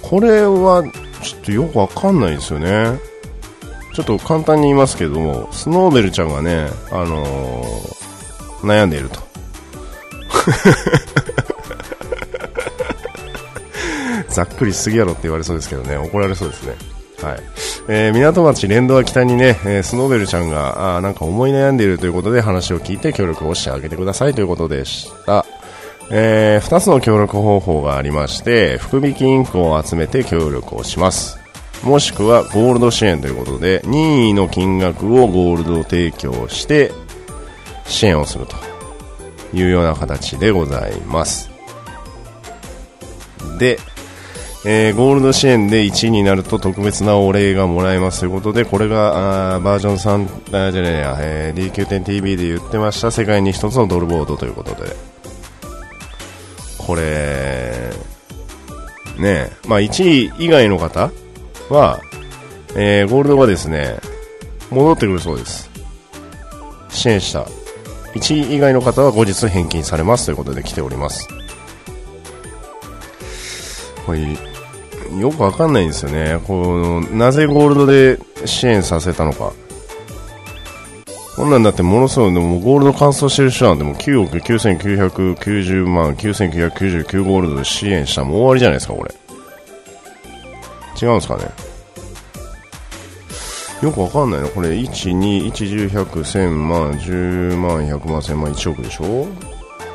[0.00, 0.84] これは、
[1.22, 2.98] ちょっとよくわかんないですよね。
[3.92, 9.20] ちょっと簡単に言いますけども、スノーベルちゃんがね、あのー、悩んでいると。
[14.38, 16.76] ざっくりしすぎやろって言われそうですけどね、怒られそうですね。
[17.20, 17.40] はい。
[17.88, 25.44] えー、港町連動は北にね、えー、スノーベルちゃんが、あなんか思い悩んでいるということで話を聞いて協力をしてあげてくださいということでした。
[26.12, 31.36] えー、2つの協力方法がありまして、福引インクを集めて協力をします。
[31.82, 36.92] もしくはゴールド支援ということで、任意の金額をゴールド提供して
[37.86, 38.54] 支援をすると
[39.52, 41.50] いうような形でございます。
[43.58, 43.80] で、
[44.64, 54.96] えー、ゴールド支援で1位になると特別なお礼がもらえますということで、これがあーバージョン3、あじゃねえや、えー、DQ10TV で言ってました世界に一つのドルボードということで、
[56.78, 57.92] これ、
[59.18, 61.10] ねまあ1位以外の方
[61.70, 62.00] は、
[62.74, 63.98] えー、ゴールドがですね、
[64.70, 65.70] 戻ってくるそうです。
[66.88, 67.46] 支援した
[68.14, 71.28] 1位以外の方は後日返金されますということで来ております。
[74.06, 74.36] これ、
[75.16, 76.40] よくわかんないんですよね。
[76.46, 79.52] この、なぜゴールドで支援させたのか。
[81.36, 89.14] こんなんだってものすごい、でもゴールド乾燥してる人なんてもう9億9990万9999ゴールドで支援したらもう終わりじゃないですか、これ。
[91.00, 91.44] 違うんですかね。
[93.82, 99.28] よくわかんないのこれ、1、2、1、10、100、1000万、10万、100万、1000万、1億でしょ？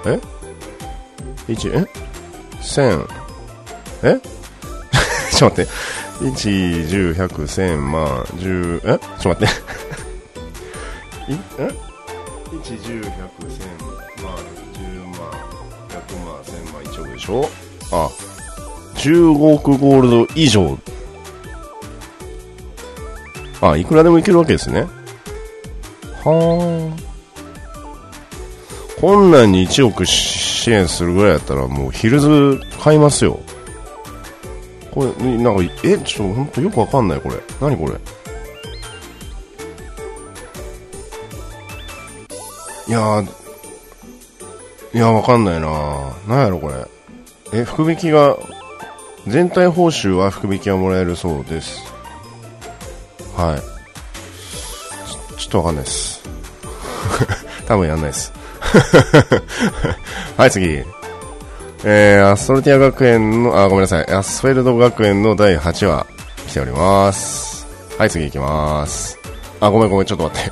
[0.05, 0.18] え
[1.51, 1.86] ?1、え
[2.61, 3.07] ?1000、
[4.03, 4.22] え？
[5.36, 5.72] ちょっと待って。
[6.22, 9.00] 1、10、100、1000万、10、え？
[9.20, 9.54] ちょっと待って。
[11.34, 13.64] いえ ?1、10、100、1000
[14.24, 14.38] 万、
[14.74, 15.18] 10万、
[15.90, 17.50] 100万、1000万、1億でしょ？
[17.92, 18.10] あ、
[18.96, 20.78] 15億ゴールド以上。
[23.62, 24.88] あ、いくらでもいけるわけですね。
[26.24, 27.04] はあ。
[29.02, 33.40] こんなんに1億支援するぐらいやったらもうヒルズ買いますよ。
[34.94, 37.36] これ、なんか、え、ちょっと本当よくわかんない、これ。
[37.60, 37.94] 何これ？
[42.88, 43.24] いや、
[44.94, 45.68] いや、わかんないな
[46.28, 46.86] なんやろ、これ。
[47.60, 48.38] え、福引きが、
[49.28, 51.82] 全体報酬は福引きがもらえるそうです。
[53.36, 53.62] はい。
[55.39, 56.22] ちょっとわかんないです。
[57.66, 58.32] 多分やんないです。
[60.38, 60.84] はい、次。
[61.86, 64.06] えー、アストルティア学園の、あ、ごめんなさい。
[64.10, 66.08] アスフェルド学園の第8話、
[66.48, 67.68] 来ております。
[67.98, 69.20] はい、次行きます。
[69.60, 70.52] あ、ごめんごめん、ちょっと待って。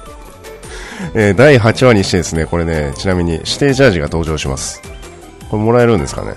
[1.16, 4.82] えー、第8話にしてですね、これね、ちなみに指定ジャージが登場します。
[5.50, 6.34] これもらえるんですかね？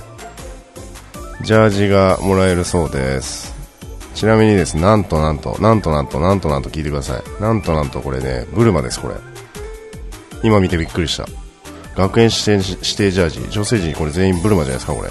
[1.42, 3.52] ジャージがもらえるそうです。
[4.14, 7.42] ちなみにですね、なんとなんと、なんとなんと、なんとなんと聞いてください。
[7.42, 9.14] なんとなんとこれね、ブルマです、これ。
[10.44, 11.26] 今見てびっくりした。
[11.96, 15.10] 学園指定指定ジャージ女性陣これ全員ブルマじゃないですかこれ。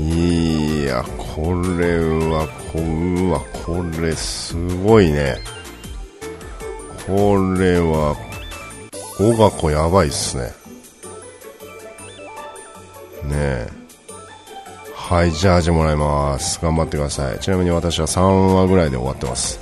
[0.00, 5.36] いやこれはこうわこれすごいね。
[7.06, 8.14] これは
[9.18, 10.42] 語学やばいっすね。
[13.24, 13.68] ねえ。
[14.94, 16.60] はいジャージもらいます。
[16.60, 17.38] 頑張ってください。
[17.38, 19.58] ちなみに私は3話ぐらいで終わってます。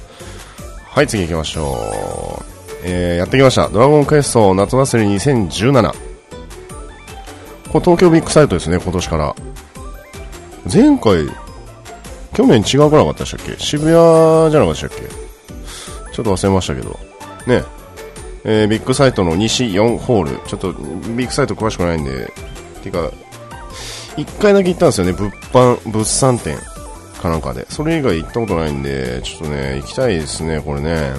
[0.89, 2.56] はい次行きましょう。
[2.85, 3.69] えー、やってきました。
[3.69, 5.91] ドラゴンクエスト夏祭り2017。
[5.91, 5.97] こ
[7.75, 9.35] れ東京ビッグサイトですね、今年から。
[10.73, 11.29] 前回、
[12.35, 13.57] 去年違うくなかったでしたっけ？
[13.59, 15.09] 渋谷じゃなかったでしたっ
[16.11, 16.13] け？
[16.13, 16.99] ちょっと忘れましたけど。
[17.47, 17.63] ね。
[18.45, 20.39] えー、ビッグサイトの西4ホール。
[20.47, 22.33] ちょっと、ビッグサイト詳しくないんで、
[22.85, 23.11] てか、
[24.17, 26.57] 一回だけ行ったんですよね、物販、物産展
[27.21, 27.67] かなんかで。
[27.69, 31.13] それ以外行ったことないんで、ちょっとね、行きたいですね、これね。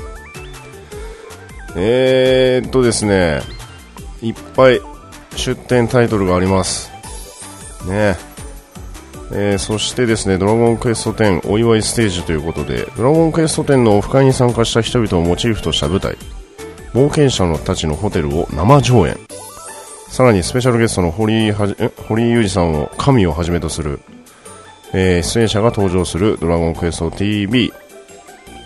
[1.80, 3.42] えー、っとですね、
[4.22, 4.82] いっぱい
[5.36, 6.92] 出展タイトルがあります。
[7.88, 8.18] ね
[9.32, 16.18] えー、そしてですね、ドラゴンクエスト10お祝いステージということで、ドラゴンクエスト10のオフ会に参加した人々をモチーフとした舞台、
[16.94, 19.18] 冒険者のたちのホテルを生上演。
[20.08, 24.00] さらにスペシャルゲストの堀井堀井裕二さんを神をはじめとする、
[24.94, 27.72] えー、出演者が登場するドラゴンクエスト TV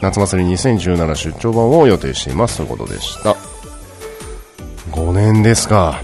[0.01, 3.35] 夏祭り2017出張版を予定していますということでした。
[4.91, 6.01] 5年ですか。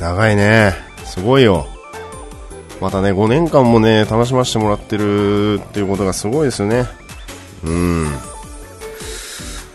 [0.00, 0.72] 長いね。
[1.04, 1.66] すごいよ。
[2.80, 6.84] またね、5年間もね、楽しませてもらってるっていうことがすごいですよね。
[7.64, 8.06] うん。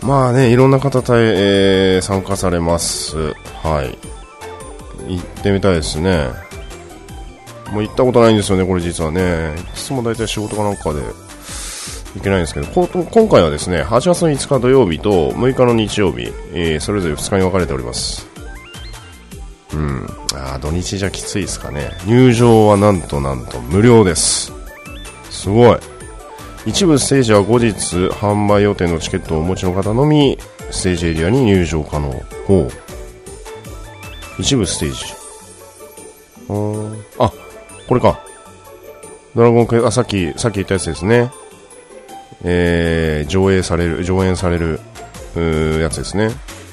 [0.01, 3.17] まあね、いろんな方た、えー、参加されます。
[3.63, 3.97] はい。
[5.07, 6.27] 行ってみたいですね。
[7.71, 9.55] もう行ったことないんですよね、これ実はね。
[9.55, 11.01] いつも大体仕事かなんかで
[12.15, 18.27] 行けないんですけど、今回はですね、8月の5日土曜日と6日の日曜日、えー、それぞれ2日に分かれております。
[19.73, 20.07] うん。
[20.35, 21.91] あ土日じゃきついですかね。
[22.05, 24.51] 入場はなんとなんと無料です。
[25.31, 25.77] すごい。
[26.65, 30.37] 一部ステージは後日販売予定のチケットをお持ちの方のみ、
[30.71, 32.11] ステージエリアに入場可能。
[32.47, 32.69] ほ。
[34.39, 35.23] 一部ステージ。
[37.19, 37.31] あ、
[37.87, 38.19] これか。
[39.35, 41.31] ドラゴンクエあ、さっき、さっき言ったやつですね。
[42.43, 44.79] えー、上映される、上演される、
[45.35, 46.29] うやつですね。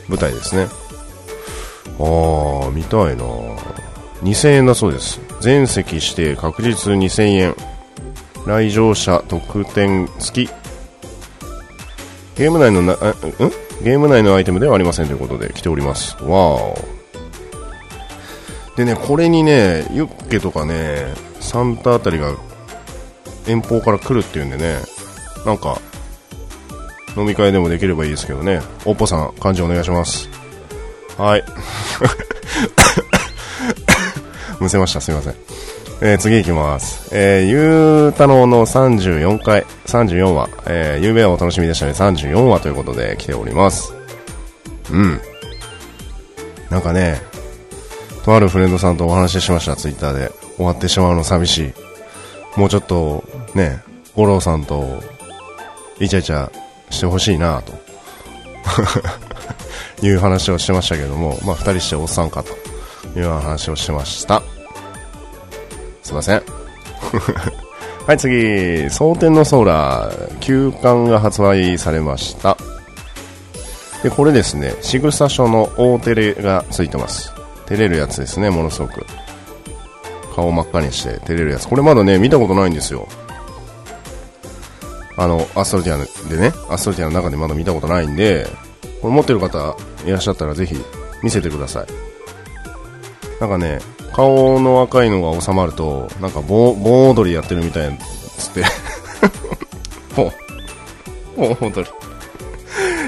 [0.08, 0.66] 舞台ですね。
[1.98, 3.24] あー、見たいな
[4.22, 5.20] 2000円だそうです。
[5.40, 7.54] 全席指定確実2000円。
[8.46, 10.50] 来場者特典付き。
[12.36, 12.96] ゲーム内のな、う
[13.44, 13.50] ん？
[13.84, 16.16] ゲーム内のアイテムではありませんということで来ております。
[16.24, 17.00] わー
[18.76, 22.34] でね、これにね、ユッケとかね、サンタあたりが
[23.46, 24.78] 遠方から来るっていうんでね、
[25.45, 25.80] なんか、
[27.16, 28.61] 飲み会でもできればいいですけどね。
[28.84, 30.28] おっぽさん、漢字お願いします。
[31.16, 31.45] はい。
[34.61, 35.34] むせました、すいません。
[36.03, 37.09] えー、次行きます。
[37.12, 43.95] えー、ゆうたろうの34回、34話、えー、ゆうべはお楽しみでしたね、34話ということで来ております。
[44.91, 45.20] うん。
[46.70, 47.20] なんかね、
[48.24, 50.32] とあるフレンドさんとお話ししました、ツイッターで。
[50.57, 51.72] 終わってしまうの寂しい。
[52.59, 53.24] もうちょっと、
[53.55, 53.80] ね、
[54.14, 55.03] 五郎さんと
[56.01, 56.51] イチャイチャ
[56.90, 57.72] してほしいなと。
[60.03, 64.42] いう話をしてましたけども、まあ、2人しておっさんかという話をしてました。
[66.03, 66.42] すいません。
[68.07, 68.88] はい次。
[68.90, 72.57] 蒼天のソーラー休館が発売されました。
[74.03, 77.32] でこれですね仕草書の大テレがついてます。
[77.66, 79.05] 照れるやつですねものすごく。
[80.34, 81.68] 顔真っ赤にして照れるやつ。
[81.68, 83.07] これまだね見たことないんですよ。
[85.20, 88.46] あの、アストルティアでね、アストルティアの中でまだ見たことないんで、
[89.02, 90.74] これ持ってる方いらっしゃったらぜひ
[91.22, 91.86] 見せてください。
[93.38, 93.80] なんかね、
[94.14, 98.64] 顔の赤いのが収まると、なんか盆踊りやってるみたいな、つって
[100.16, 100.32] 盆、
[101.36, 101.90] 盆踊り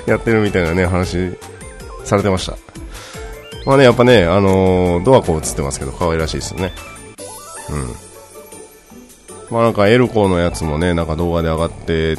[0.04, 1.38] やってるみたいなね、話
[2.04, 2.58] されてました。
[3.64, 6.74] まあね、やっぱね、あのー、ドアコ映ってますけど、可愛らしいですよね。
[7.70, 8.11] うん。
[9.52, 12.16] まあなんかエルコーのやつもね、なんか動画で上がって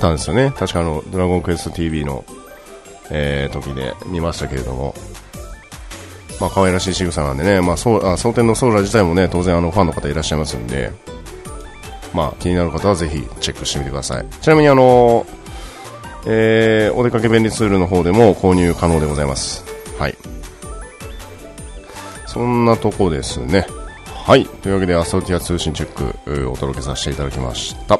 [0.00, 0.54] たんですよね。
[0.56, 2.24] 確かあの、ドラゴンクエスト TV の、
[3.10, 4.94] えー、時で見ましたけれども。
[6.40, 10.90] まあ可愛らしい仕草なんでね、まあそう、あ、蒼天のソーラ自体もね、当然あのファンの方いらっしゃいますんで、
[12.14, 14.26] まあ気になる方はぜひチェックしてみてください。
[14.40, 15.26] ちなみにあの、
[16.26, 19.62] えー、お出かけ便利ツールの方でも購入可能でございます。
[19.98, 20.16] はい。
[22.26, 23.66] そんなとこですね。
[24.30, 24.44] はい。
[24.44, 25.92] というわけで、アストルティア通信チェッ
[26.24, 27.98] ク、お届けさせていただきました。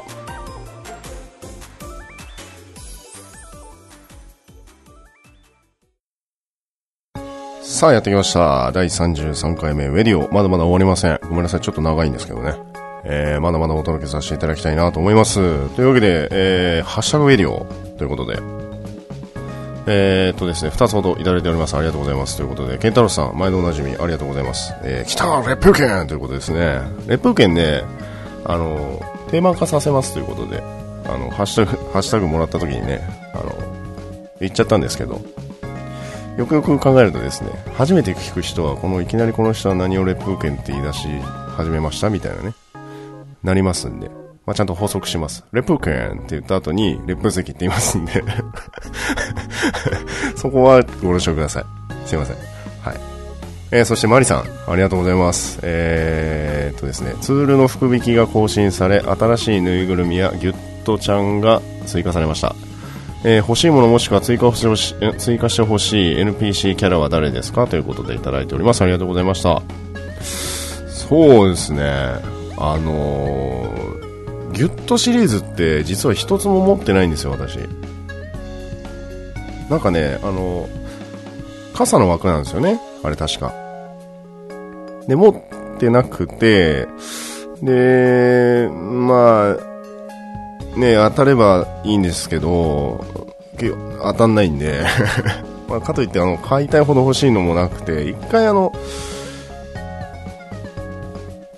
[7.61, 8.71] さあ、やってきました。
[8.71, 10.33] 第33回目、ウェディオ。
[10.33, 11.19] まだまだ終わりません。
[11.23, 11.59] ごめんなさい。
[11.59, 12.53] ちょっと長いんですけどね。
[13.03, 15.35] えー、まだまだお届けさせていただきたいなと思います。
[15.75, 17.65] というわけで、えー、ハッシュタグウェディオ
[17.97, 18.60] ということで、
[19.87, 21.75] えー、っとですね、二つほどいただいております。
[21.75, 22.37] ありがとうございます。
[22.37, 24.73] ということで、ケンタロスさん、毎度おなじみ、ありがとうございます。
[24.83, 26.81] えー、来たレップ券ということですね。
[27.07, 27.83] レップ券ね、
[28.45, 30.61] あの、テーマ化させますということで、
[31.05, 33.01] あの、ハッシュタグ、ハッシュタグもらった時にね、
[33.33, 33.55] あの、
[34.39, 35.21] 言っちゃったんですけど、
[36.37, 41.07] よくよく考えるとですね、初めて聞く人は、このいきなりこの人は何をレップ券って言い出し
[41.55, 42.53] 始めましたみたいなね、
[43.43, 44.09] なりますんで、
[44.51, 45.45] まあ、ちゃんと補足します。
[45.53, 48.21] レプケンって言った後に、レプ席って言いますんで
[50.35, 51.65] そこはご了承ください。
[52.05, 52.35] すいません。
[52.35, 52.97] はい。
[53.71, 55.57] えー、そしてマリさん、ありがとうございます。
[55.61, 62.53] えー、っとですね、ツールの福引きが更新され、新しいぬいぐるみやギュッとちゃんが追加されました。
[63.23, 67.67] えー、欲しいものもしくは追加してほし、追加してほしい NPC キャラは誰ですか？
[67.67, 68.81] ということでいただいております。
[68.81, 69.61] ありがとうございました。
[70.89, 71.85] そうですね、
[72.57, 73.90] あのー
[74.53, 77.57] ギュッとシリーズって実は一つも持ってないんですよ、私。
[79.69, 80.67] なんかね、あの、
[81.73, 83.53] 傘の枠なんですよね、あれ確か。
[85.07, 86.87] で、持ってなくて、
[87.61, 89.55] で、ま
[90.75, 93.05] あ、ね、当たればいいんですけど、
[94.01, 94.83] 当たんないんで
[95.69, 98.73] まあ、かといってあの買いたいほど欲しいのもなくて一回あの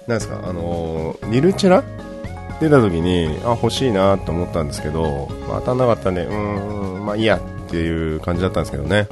[0.08, 1.82] なんですか、あの、ニルチェラ
[2.64, 9.08] 出た時に、あ、欲しいなと思ったんですけど、まあ、当たんなかったんで、うーん、まあいいやっていう感じだったんですけどね。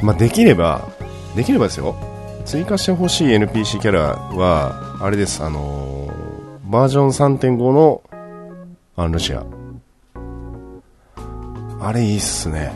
[0.00, 0.88] まあ、できれば、
[1.36, 1.94] できればですよ、
[2.46, 4.00] 追加してほしい NPC キャラ
[4.36, 7.08] は、あれです、あのー、バージョン
[7.38, 8.02] 3.5の
[8.96, 9.44] アンルシア。
[11.80, 12.72] あれいいっすね。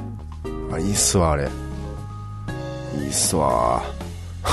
[0.70, 1.48] あ、いいっすわ、あれ。
[2.98, 3.82] いいっすわ。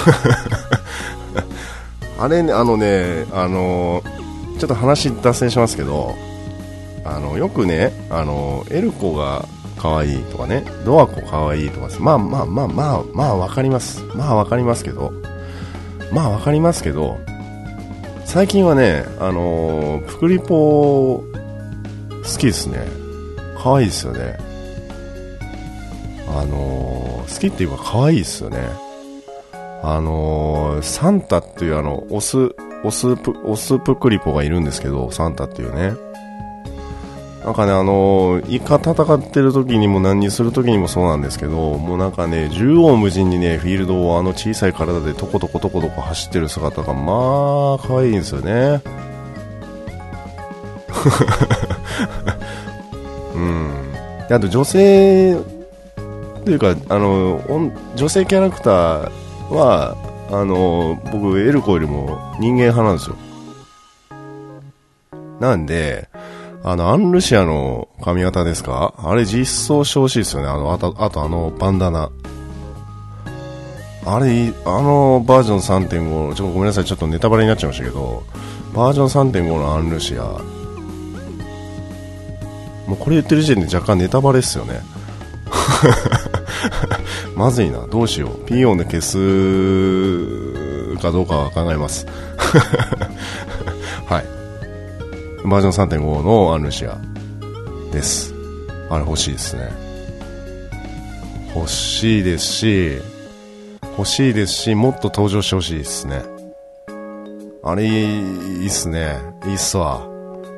[2.17, 4.24] あれね、あのね、あのー、
[4.57, 6.15] ちょっと話脱線しますけど、
[7.03, 9.45] あの、よくね、あの、エルコが
[9.77, 14.03] 可愛いとかね、ドアコ可愛いとかまあまあまあまあ、まあわかります。
[14.15, 15.13] まあわかりますけど、
[16.11, 17.17] まあわかりますけど、
[18.25, 21.23] 最近はね、あの、プクリポ好
[22.37, 22.79] きですね。
[23.61, 24.37] 可愛いですよね。
[26.27, 28.59] あの、好きっていうか可愛いですよね。
[29.83, 35.93] あの、サンタっていうあの、オス、オスプ、オスプクリポがいるんですけど、サンタっていうね。
[37.43, 48.81] なんかね、あの、イカ戦ってる時にも何にする時にもそうなんですけど、もうなんかね、縦横無尽にね、フィールドをあの小さい体でトコトコトコトコ走ってる姿が、まあ、可愛いんですよね。
[53.35, 53.71] うん。
[54.29, 55.35] あと女性、
[56.45, 57.41] というか、あの、
[57.95, 59.11] 女性キャラクター
[59.53, 59.95] は、
[60.31, 63.15] あの、僕、エルコよりも人間派なんですよ。
[65.39, 66.09] なんで、
[66.63, 68.93] あの、アンルシアの髪型ですか？
[68.97, 70.47] あれ実装してほしいですよね。
[70.47, 72.09] あの、あと、あとあの、バンダナ。
[74.07, 78.23] あれ、あのバージョン3.5、ちょっとごめんなさい、ちょっとネタバレになっちゃいましたけど、
[78.75, 80.23] バージョン3.5のアンルシア、
[82.87, 84.79] もうこれ言ってる時点で若干ネタバレっすよね。
[87.35, 88.45] まずいな、どうしよう。
[88.45, 92.05] ピー音で消すかどうかは考えます。
[94.05, 94.25] はい。
[95.47, 96.97] バージョン3.5のアンルシア
[97.91, 98.33] です。
[98.89, 99.71] あれ欲しいですね。
[101.55, 102.91] 欲しいですし、
[103.97, 106.23] 欲しいですし、もっと登場してほしいですね。
[107.63, 109.17] あれいいっすね。
[109.45, 110.14] いいっすわ。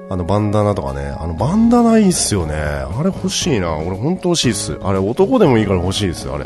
[0.09, 1.07] あのバンダナとかね。
[1.19, 2.55] あのバンダナいいっすよね。
[2.55, 3.77] あれ欲しいな。
[3.77, 4.77] 俺ほんと欲しいっす。
[4.81, 6.45] あれ男でもいいから欲しいです、あれ。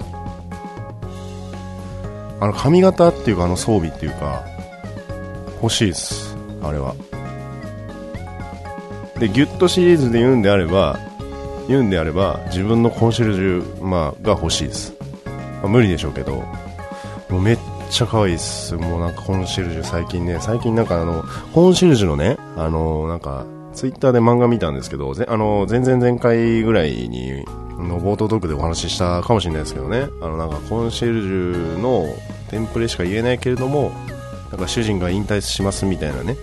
[2.39, 4.43] あの髪型っていうかあの装備っていうか、
[5.62, 6.36] 欲しいっす。
[6.64, 6.95] あれは。
[9.22, 10.97] でギュッとシリーズで言うんであれば
[11.68, 14.95] 言うんであれば自分のコンシェルジュ、まあ、が欲しいです、
[15.26, 16.43] まあ、無理でしょうけど
[17.30, 17.59] もうめっ
[17.91, 27.45] ちゃ可愛いですもうなんかコンシェルジュ最近ね最近なんかあのコンシェルジュのねあのなんかツイッターで漫画見たんですけど、あの、前々前回ぐらいに、
[27.78, 32.06] の冒頭トークでお話ししたかもしれないですけどね、あの、なんかコンシェルジュの
[32.49, 33.91] テンプレしか言えないけれども、
[34.52, 36.36] なんか主人が引退しますみたいなね、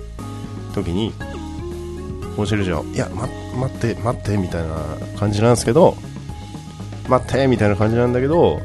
[0.74, 1.12] 時に、
[2.36, 3.28] コンシェルジュはいや、ま、
[3.60, 4.76] 待って、待って、みたいな
[5.18, 5.96] 感じなんですけど、
[7.08, 8.60] 待って、みたいな感じなんだけど、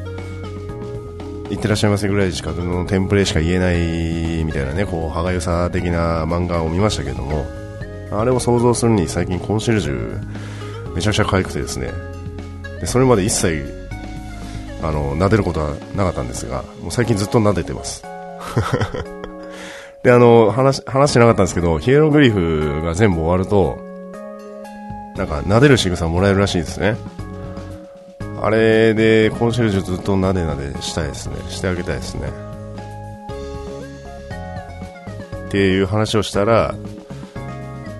[1.53, 7.45] いってらっしゃいませぐらいしか、のテンプレしか言えないみたいなね、こう、歯がゆさ的な漫画を見ましたけども、
[8.11, 11.91] あれを想像するに最近コンシェルジュ、めちゃくちゃ可愛くてですね、
[12.79, 13.63] でそれまで一切、
[14.81, 18.03] あの、撫でることはなかったんですが、もう最近ずっと撫でてます。
[20.03, 23.77] で、あの、話、話してなかったんですけど、ヒエログリフが全部終わると、
[25.15, 26.97] なんか、撫でる仕草もらえるらしいですね。
[28.45, 31.35] あれで、コンシェルジュずっとなでなでしたいですね。
[31.49, 32.27] してあげたいですね。
[35.47, 36.75] っていう話をしたら、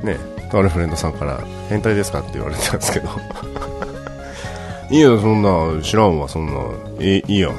[0.04, 0.18] ね、
[0.52, 1.40] とあるフレンドさんから、
[1.70, 3.08] 変態ですかって言われてたんですけど。
[4.92, 6.54] いいよ、そんな、知らんわ、そんな。
[7.00, 7.50] いいいや。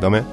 [0.00, 0.24] ダメ？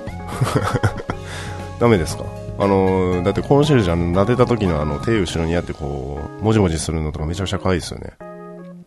[1.82, 2.24] ダメですか？
[2.60, 8.14] あのだってコンシェルジュ撫でた時のあの手後ろにやってこう、もじもじするのとかめちゃくちゃ可愛いですよね。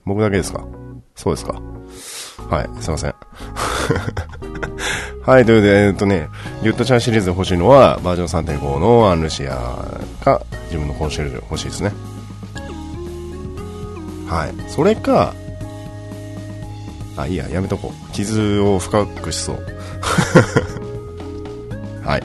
[0.06, 0.64] 僕だけですか？
[1.14, 1.60] そうですか？
[2.52, 3.14] はい、すいません。
[5.24, 6.28] はい、ということで、えっとね、
[6.62, 9.82] リュットチャンシリーズで欲しいのは、バージョン3.5のアンルシア
[10.22, 11.94] か、自分のコンシェルジュ欲しいですね。
[14.26, 14.54] はい。
[14.68, 15.32] それか、
[17.16, 18.12] あ、いいや、やめとこう。
[18.12, 19.58] 傷を深くしそう。
[22.04, 22.22] はい。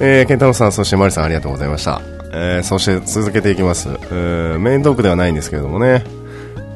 [0.00, 2.02] えー、ケンタロウさん、そしてマリさんありがとうございました。
[2.34, 3.88] えー、そして続けていきます。
[3.88, 6.04] えー、メイントークではないんですけれどもね、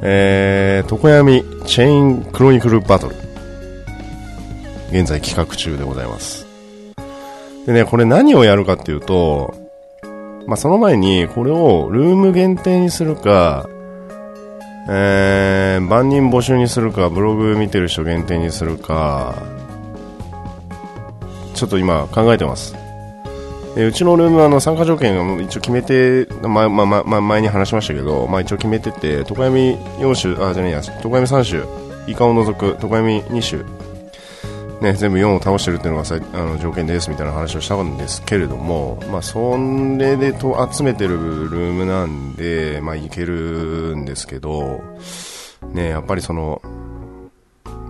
[0.03, 3.17] えー、常闇チェインクロニクルバトル。
[4.91, 6.47] 現在企画中でございます。
[7.67, 9.55] でね、これ何をやるかっていうと、
[10.47, 13.69] まあ、その前に、これをルーム限定にするか、
[14.89, 19.35] えー、万人募集にするか、ブログ見てる人限定にするか、
[21.53, 22.75] ちょっと今考えてます。
[23.79, 33.63] でうちのルームはあの参加条件を一応決めて、まままま前に話しましたけど、まあ、一応決めてて、常闇4種、あ、じゃねえや、常闇3種、イカを除く常闇2種、
[34.81, 39.57] ね、全部4を倒してるっていうのがさあの条件ですみたいな話をしたんですけれども、まあ、そ
[39.97, 44.83] れでと集めてるルームなんで、まあ、いけるんですけど、
[45.73, 46.61] ね、やっぱりその、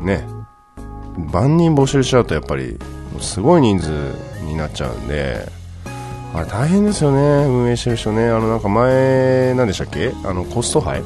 [0.02, 0.22] ね、
[1.32, 2.78] 万人募集しちゃうとやっぱり
[3.20, 3.90] すごい人数
[4.44, 5.56] になっちゃうんで、
[6.34, 8.28] あれ大変ですよね、運営してる人ね。
[8.28, 10.12] あのなんか前、何でしたっけ？
[10.24, 11.02] あのコスト杯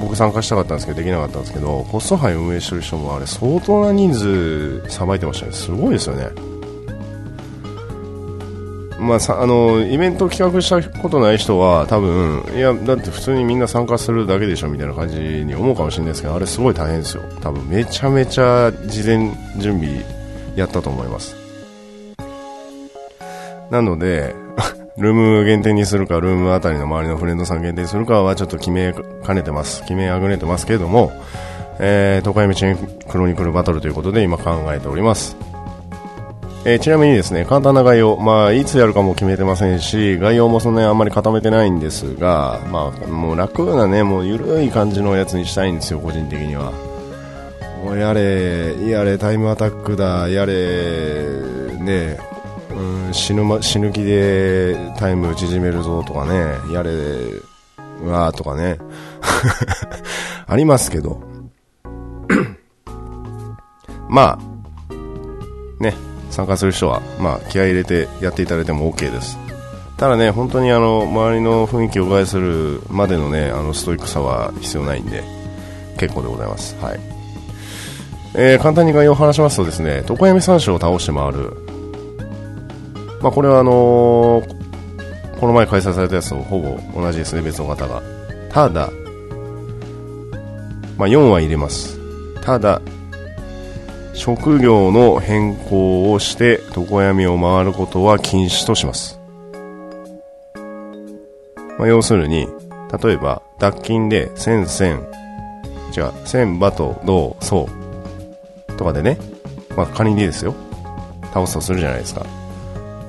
[0.00, 5.52] 僕参加したかったんですけど、できなかったんですけど、コスト杯運営してる人もあれ相当な人数さばいてましたね。
[5.52, 6.28] すごいですよね。
[9.00, 20.04] まあ、さあのイベント企画したことない人は多分いやだって普通にみんな参加するだけでしょみたいな感じに思うかもしれないですけどあれすごい大変ですよ多分めちゃめちゃ事前準備
[20.56, 21.36] やったと思います
[23.70, 24.34] なので
[24.98, 28.92] ルーム限定にするかルームあたりの周りのフレンドさん限定にするかはちょっと決め
[29.24, 29.82] かねてます。
[29.82, 31.12] 決めあぐねてますけれども
[31.80, 35.36] えー、東海道チェーンクロニクルバトルということで今考えております。
[36.64, 46.72] えー、ちなみにですね、簡単な概要、まあ、いつやるかも決めてませんし、概要もそんなにあんまり固めてないんですが、まあ、もう楽なね、もう緩い感じのやつにしたいんですよ、個人的には。
[47.84, 50.52] もうやれ、やれ、タイムアタックだ、やれ、
[51.80, 52.18] ね、
[53.12, 58.78] 死ぬ、ま、死ぬ気でタイム縮めるぞとかね、やれ、うわーとかね。
[60.46, 61.20] ありますけど。
[64.08, 65.94] まあ、ね、
[66.30, 69.38] 参加する人は、まあ、気合入れてやっていただいても OK です。
[69.96, 75.24] ただね、本当にあの、周りの雰囲気を害するまでのね、あの、ストイックさは必要ないんで、
[75.98, 76.76] 結構でございます。
[76.80, 77.00] はい。
[78.34, 81.67] えー、簡単に概要を話しますとですね、常闇三種を倒して回る。
[83.20, 88.02] まあ、これはあのー、この前開催されたやつとほぼ同じですね、別の方が。
[88.50, 88.90] ただ、
[90.96, 91.98] まあ、4は入れます。
[92.42, 92.80] ただ、
[94.14, 99.20] 職業の変更をして床闇を回ることは禁止とします。
[101.78, 102.48] まあ、要するに、
[103.02, 105.06] 例えば、脱金で千千、
[105.96, 107.68] 違う、千馬と銅、層
[108.76, 109.18] とかでね、
[109.76, 110.54] まあ仮にですよ、
[111.32, 112.26] 倒すとするじゃないですか。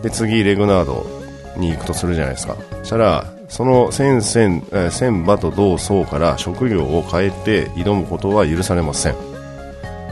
[0.02, 1.06] で、次、レグナード
[1.58, 2.56] に行くとするじゃないですか。
[2.80, 9.16] そしたら、その千千、千馬と銅、層から職業を変えて挑むことは許されません。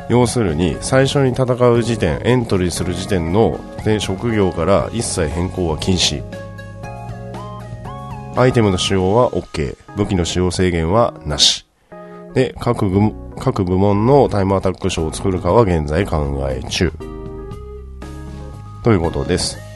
[0.10, 3.60] 要するに最初に戦う時点エントリーする時点の
[4.00, 6.24] 職業から一切変更は禁止。
[8.36, 11.66] アイテムの使用は OK 武器の使用制限はなし。
[12.34, 16.92] で各部各部門のタイムアタック賞を作るかは現在考え中。
[18.84, 19.67] ということです。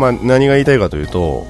[0.00, 1.46] まあ何が言いたいかというと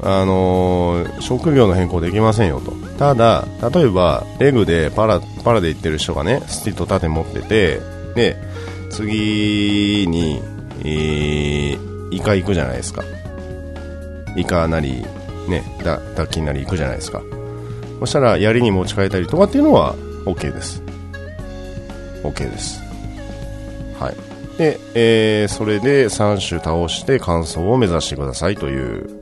[0.00, 2.72] あのー、職業の変更できませんよと。
[2.98, 7.80] ただ、例えば、レグでパラ、パラで行ってる人がね、スティット盾持ってて、
[8.14, 8.36] で、
[8.90, 10.40] 次に、
[10.84, 13.02] えー、イカ行くじゃないですか。
[14.36, 15.04] イカなり、
[15.48, 17.20] ね、ダッキンなり行くじゃないですか。
[17.98, 19.96] そしたら、槍に持ち替えたりとかっていうのは、
[20.26, 20.80] OK です。
[22.22, 22.80] OK です。
[23.98, 24.27] はい。
[24.58, 29.18] で、えー、それで3種倒して完走を目指してくださいという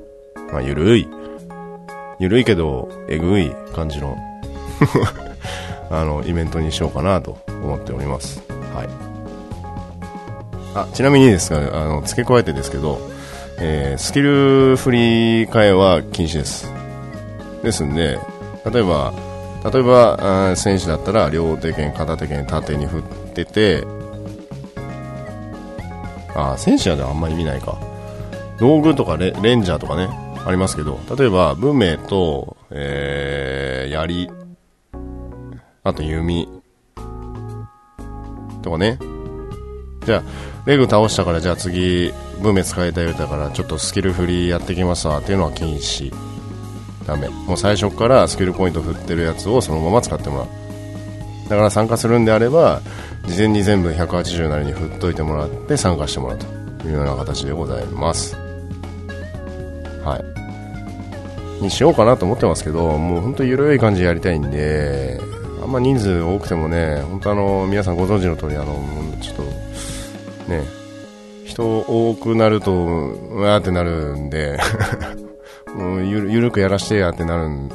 [0.53, 1.09] まあ、ゆるい、
[2.19, 4.17] ゆるいけど、えぐい感じの
[5.91, 8.43] あの、イベントにしようかなと思っております。
[8.75, 8.89] はい。
[10.75, 13.01] あ、ちなみにですが、あの、付け加えてですけど、
[13.59, 16.73] えー、スキル振り替えは禁止です。
[17.63, 18.19] ですんで、
[18.71, 19.13] 例えば、
[19.65, 23.03] 例えば、選手だったら両手剣、片手剣、縦に振っ
[23.35, 23.85] てて、
[26.37, 27.79] あ、選手はあんまり見ないか。
[28.59, 30.09] 道具とかレレンジャーとかね、
[30.47, 34.31] ありますけど、例えば、文明と、えー、槍、
[35.83, 36.49] あと弓、
[38.63, 38.99] とかね。
[40.05, 40.23] じゃあ、
[40.67, 42.13] レグ倒したからじゃあ次、
[42.43, 46.13] 文明使いたい歌からちょっとスキル振りやってきますわっていうのは禁止。
[47.07, 47.29] ダメ。
[47.29, 50.47] もう最初からスキルポイント振ってるやつをそのまま使ってもらう。
[51.49, 52.83] だから参加するんであれば、
[53.27, 56.47] 事前に全部180なりに振っといてもらって参加してもらうと
[56.89, 58.37] いうような形でございます。
[60.05, 60.19] は
[61.61, 61.63] い。
[61.63, 65.19] にしようかなと思ってますけど、もう本当緩い感じでやりたいんで、
[65.63, 68.77] あんま人数多くてもね、本当あの、皆さんご存知の通り、あの、
[69.21, 69.43] ちょっと、
[70.51, 70.63] ね、
[71.45, 74.59] 人多くなると、うわーってなるんで
[75.75, 77.69] もうゆゆるくやらしてやってなるん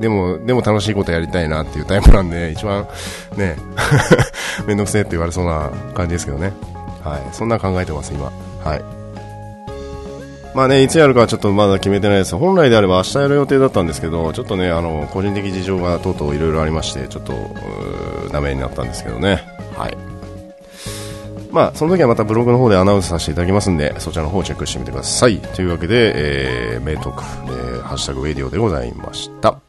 [0.00, 2.86] でも、でも楽しいことやりたいなっていうタイプなんで、 一番
[3.36, 3.56] ね、
[4.66, 6.52] めんどくせえって言われそうな感じですけどね。
[7.02, 7.22] はい。
[7.32, 8.30] そんな考えてます、今。
[8.64, 8.82] はい。
[10.54, 12.34] まあね、いつやるかはちょっとまだ決めてないです。
[12.34, 17.34] 本来であれば明日やる予定だったんですけど、ちょっとね、あの、個人的事情がとうとういろいろありまして、ちょっと、
[18.32, 19.44] ダメになったんですけどね。
[19.76, 19.96] はい。
[21.50, 25.38] まあ、その時はまたブログの方でアナウンスさせていただきますんで、そちらの方をチェックしてみてください。
[25.38, 26.12] というわけで、
[26.74, 29.65] えー、メイトーク、えー、ハッシュタグウェディオでございました。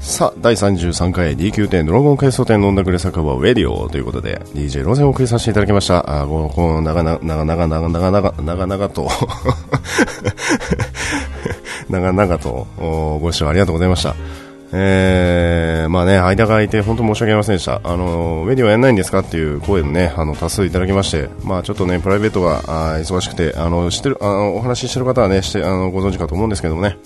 [0.00, 6.22] さあ、第33回 DQ 店ドラゴン回想店飲んだくれ酒場ウェディオということで、DJ ロゼを送りさせていただきました。
[6.22, 9.08] あ、この、長々、長々、長々、長々、長々と
[11.90, 12.66] 長々と
[13.20, 14.14] ご視聴ありがとうございました。
[14.72, 17.80] えー、まあね、間が空いて本当申し訳ありませんでした。
[17.82, 26.98] あの、ウェディオやんないんですかっていう声もね、あの、多数いただきまして、まあちょっとね、プライベートがあ忙しくて、あの、知ってる、あの、お話ししてる方はね、して、あの、ご存知かと思うんですけどもね、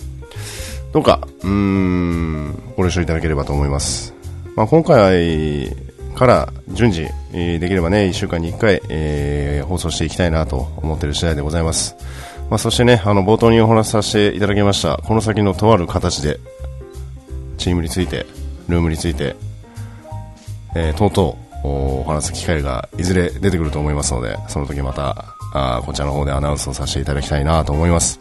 [0.93, 4.13] どうか、うん、ご了承いただければと思います。
[4.55, 5.75] まあ今回
[6.15, 11.95] から順次、できればね、1週間に1回、えー、放送していきたいなと思っている次第でございます。
[12.51, 16.39] まあそしてね、あの、冒頭にお話しさせていただきました、この先のとある形で、
[17.57, 18.27] チームについて、
[18.67, 19.35] ルームについて、
[20.75, 25.25] えー、とうとうお話す機会がいずれ出てくると思いますので、その時また、
[25.55, 28.19] あこちらの方でアナウンスをさせていただきたいなと思います。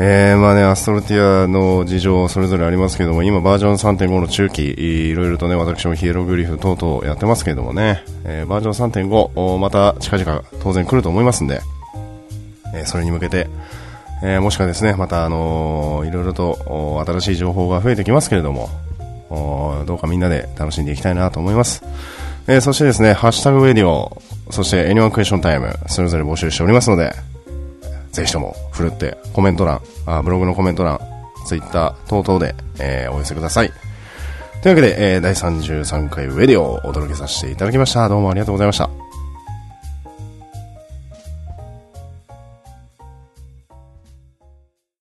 [0.00, 11.62] えー、まあね、アストロティアの事情それぞれありますけども、今バージョン3.5の中期、いろいろとね、私もヒエログリフ等々やってますけどもね、えー、バージョン3.5、また近々当然来ると思いますんで、
[12.76, 13.48] えー、それに向けて、
[14.22, 18.70] えー、もしくはですね、またあのー、いろいろと新しい情報が増えてきますけれども、
[19.84, 21.82] どうかみんなで楽しんでいきたいなと思います。
[22.46, 27.12] えー、そしてですね、ハッシュタグウェディオ、そして Anyone Question Time、それぞれ募集しておりますので、
[28.12, 31.00] ぜひとも、ふるってコメント欄、あブログのコメント欄、
[31.46, 33.72] ツイッター等々で、えー、お寄せください。
[34.62, 38.08] というわけで、えー、第33回ウェディオをお届けさせていただきました。
[38.08, 39.07] どうもありがとうございました。